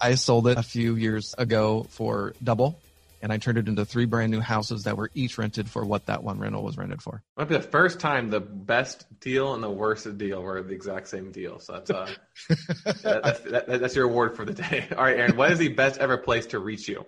I 0.03 0.15
sold 0.15 0.47
it 0.47 0.57
a 0.57 0.63
few 0.63 0.95
years 0.95 1.35
ago 1.37 1.85
for 1.89 2.33
double 2.43 2.81
and 3.21 3.31
I 3.31 3.37
turned 3.37 3.57
it 3.57 3.69
into 3.69 3.85
three 3.85 4.03
brand 4.03 4.33
new 4.33 4.41
houses 4.41 4.83
that 4.83 4.97
were 4.97 5.09
each 5.13 5.37
rented 5.37 5.69
for 5.69 5.85
what 5.85 6.07
that 6.07 6.25
one 6.25 6.39
rental 6.39 6.61
was 6.61 6.77
rented 6.77 7.01
for. 7.01 7.23
Might 7.37 7.47
be 7.47 7.55
the 7.55 7.61
first 7.61 8.01
time 8.01 8.29
the 8.29 8.41
best 8.41 9.05
deal 9.21 9.53
and 9.53 9.63
the 9.63 9.71
worst 9.71 10.17
deal 10.17 10.43
were 10.43 10.61
the 10.61 10.73
exact 10.73 11.07
same 11.07 11.31
deal. 11.31 11.59
So 11.59 11.71
that's 11.71 11.89
uh, 11.89 12.13
that, 12.49 13.21
that's, 13.23 13.39
that, 13.39 13.79
that's 13.79 13.95
your 13.95 14.03
award 14.05 14.35
for 14.35 14.43
the 14.43 14.53
day. 14.53 14.89
All 14.97 15.05
right, 15.05 15.17
Aaron, 15.17 15.37
what 15.37 15.53
is 15.53 15.59
the 15.59 15.69
best 15.69 16.01
ever 16.01 16.17
place 16.17 16.47
to 16.47 16.59
reach 16.59 16.89
you? 16.89 17.05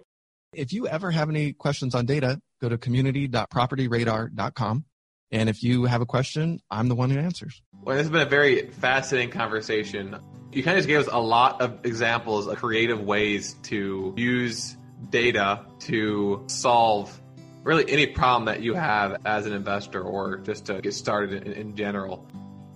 If 0.53 0.71
you 0.71 0.87
ever 0.87 1.11
have 1.11 1.29
any 1.29 1.51
questions 1.51 1.95
on 1.95 2.05
data, 2.05 2.39
go 2.61 2.69
to 2.69 2.77
community.propertyradar.com. 2.77 4.85
And 5.31 5.49
if 5.49 5.63
you 5.63 5.83
have 5.83 5.99
a 5.99 6.05
question, 6.05 6.61
I'm 6.71 6.87
the 6.87 6.95
one 6.95 7.09
who 7.09 7.19
answers. 7.19 7.61
Well, 7.73 7.97
this 7.97 8.05
has 8.05 8.11
been 8.11 8.21
a 8.21 8.29
very 8.29 8.67
fascinating 8.67 9.31
conversation. 9.31 10.15
You 10.55 10.63
kind 10.63 10.77
of 10.77 10.83
just 10.83 10.87
gave 10.87 10.99
us 10.99 11.09
a 11.11 11.19
lot 11.19 11.59
of 11.59 11.85
examples 11.85 12.47
of 12.47 12.55
creative 12.55 13.01
ways 13.01 13.55
to 13.63 14.13
use 14.15 14.77
data 15.09 15.65
to 15.79 16.45
solve 16.47 17.21
really 17.63 17.83
any 17.91 18.07
problem 18.07 18.45
that 18.45 18.61
you 18.61 18.73
have 18.73 19.17
as 19.25 19.45
an 19.45 19.51
investor 19.51 20.01
or 20.01 20.37
just 20.37 20.67
to 20.67 20.79
get 20.79 20.93
started 20.93 21.45
in, 21.45 21.51
in 21.51 21.75
general. 21.75 22.25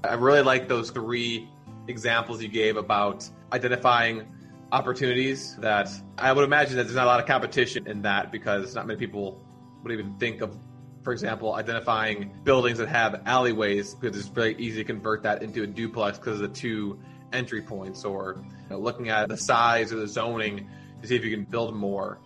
I 0.03 0.15
really 0.15 0.41
like 0.41 0.67
those 0.67 0.91
three 0.91 1.47
examples 1.87 2.43
you 2.43 2.49
gave 2.49 2.75
about 2.75 3.29
identifying 3.53 4.27
opportunities 4.73 5.55
that 5.59 5.89
I 6.17 6.33
would 6.33 6.43
imagine 6.43 6.75
that 6.75 6.83
there's 6.83 6.97
not 6.97 7.05
a 7.05 7.07
lot 7.07 7.21
of 7.21 7.27
competition 7.27 7.87
in 7.87 8.01
that 8.01 8.29
because 8.29 8.75
not 8.75 8.87
many 8.87 8.99
people 8.99 9.41
would 9.83 9.93
even 9.93 10.17
think 10.17 10.41
of, 10.41 10.53
for 11.01 11.13
example, 11.13 11.53
identifying 11.55 12.41
buildings 12.43 12.77
that 12.79 12.89
have 12.89 13.21
alleyways 13.25 13.95
because 13.95 14.17
it's 14.17 14.27
very 14.27 14.57
easy 14.57 14.79
to 14.79 14.83
convert 14.83 15.23
that 15.23 15.41
into 15.43 15.63
a 15.63 15.67
duplex 15.67 16.17
because 16.17 16.41
of 16.41 16.53
the 16.53 16.59
two 16.59 16.99
entry 17.33 17.61
points 17.61 18.05
or 18.05 18.37
you 18.37 18.69
know, 18.69 18.79
looking 18.79 19.09
at 19.09 19.29
the 19.29 19.37
size 19.37 19.91
or 19.91 19.97
the 19.97 20.07
zoning 20.07 20.67
to 21.01 21.07
see 21.07 21.15
if 21.15 21.23
you 21.23 21.35
can 21.35 21.45
build 21.45 21.75
more. 21.75 22.19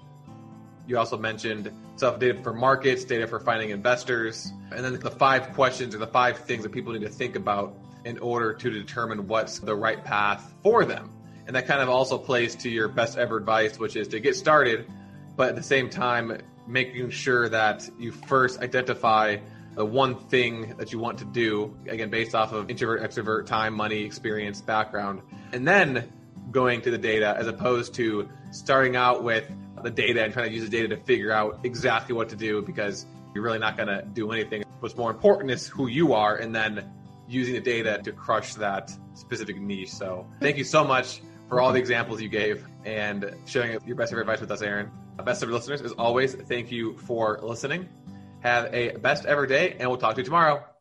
You 0.87 0.97
also 0.97 1.17
mentioned 1.17 1.71
stuff 1.95 2.19
data 2.19 2.41
for 2.41 2.53
markets, 2.53 3.05
data 3.05 3.27
for 3.27 3.39
finding 3.39 3.69
investors, 3.69 4.51
and 4.71 4.83
then 4.83 4.99
the 4.99 5.11
five 5.11 5.53
questions 5.53 5.95
or 5.95 5.99
the 5.99 6.07
five 6.07 6.39
things 6.39 6.63
that 6.63 6.71
people 6.71 6.93
need 6.93 7.03
to 7.03 7.09
think 7.09 7.35
about 7.35 7.75
in 8.03 8.17
order 8.19 8.53
to 8.53 8.69
determine 8.69 9.27
what's 9.27 9.59
the 9.59 9.75
right 9.75 10.03
path 10.03 10.53
for 10.61 10.83
them. 10.83 11.09
And 11.47 11.55
that 11.55 11.67
kind 11.67 11.81
of 11.81 11.89
also 11.89 12.17
plays 12.17 12.55
to 12.57 12.69
your 12.69 12.87
best 12.87 13.17
ever 13.17 13.37
advice, 13.37 13.79
which 13.79 13.95
is 13.95 14.07
to 14.09 14.19
get 14.19 14.35
started, 14.35 14.89
but 15.35 15.49
at 15.49 15.55
the 15.55 15.63
same 15.63 15.89
time, 15.89 16.37
making 16.67 17.09
sure 17.09 17.49
that 17.49 17.89
you 17.99 18.11
first 18.11 18.61
identify 18.61 19.37
the 19.75 19.85
one 19.85 20.15
thing 20.15 20.75
that 20.77 20.91
you 20.91 20.99
want 20.99 21.17
to 21.19 21.25
do, 21.25 21.75
again, 21.87 22.09
based 22.09 22.35
off 22.35 22.53
of 22.53 22.69
introvert, 22.69 23.01
extrovert, 23.01 23.45
time, 23.45 23.73
money, 23.73 24.03
experience, 24.03 24.61
background, 24.61 25.21
and 25.51 25.67
then 25.67 26.11
going 26.51 26.81
to 26.81 26.91
the 26.91 26.97
data 26.97 27.35
as 27.37 27.47
opposed 27.47 27.93
to 27.95 28.29
starting 28.51 28.95
out 28.95 29.23
with 29.23 29.51
the 29.83 29.89
data 29.89 30.23
and 30.23 30.33
trying 30.33 30.49
to 30.49 30.53
use 30.55 30.63
the 30.63 30.69
data 30.69 30.87
to 30.87 30.97
figure 30.97 31.31
out 31.31 31.59
exactly 31.63 32.15
what 32.15 32.29
to 32.29 32.35
do 32.35 32.61
because 32.61 33.05
you're 33.33 33.43
really 33.43 33.59
not 33.59 33.75
going 33.75 33.89
to 33.89 34.03
do 34.13 34.31
anything. 34.31 34.63
What's 34.79 34.95
more 34.95 35.11
important 35.11 35.51
is 35.51 35.67
who 35.67 35.87
you 35.87 36.13
are 36.13 36.37
and 36.37 36.53
then 36.53 36.89
using 37.27 37.55
the 37.55 37.61
data 37.61 37.99
to 38.03 38.11
crush 38.11 38.53
that 38.55 38.91
specific 39.15 39.59
niche. 39.59 39.91
So 39.91 40.27
thank 40.39 40.57
you 40.57 40.63
so 40.63 40.83
much 40.83 41.21
for 41.49 41.59
all 41.59 41.71
the 41.71 41.79
examples 41.79 42.21
you 42.21 42.29
gave 42.29 42.65
and 42.85 43.35
sharing 43.45 43.77
your 43.85 43.95
best 43.95 44.11
ever 44.11 44.21
advice 44.21 44.41
with 44.41 44.51
us, 44.51 44.61
Aaron. 44.61 44.91
Best 45.23 45.43
of 45.43 45.49
listeners, 45.49 45.81
as 45.81 45.91
always, 45.93 46.33
thank 46.33 46.71
you 46.71 46.97
for 46.97 47.39
listening. 47.41 47.87
Have 48.43 48.73
a 48.73 48.97
best 48.97 49.25
ever 49.25 49.47
day, 49.47 49.77
and 49.79 49.89
we'll 49.89 49.97
talk 49.97 50.15
to 50.15 50.21
you 50.21 50.25
tomorrow. 50.25 50.65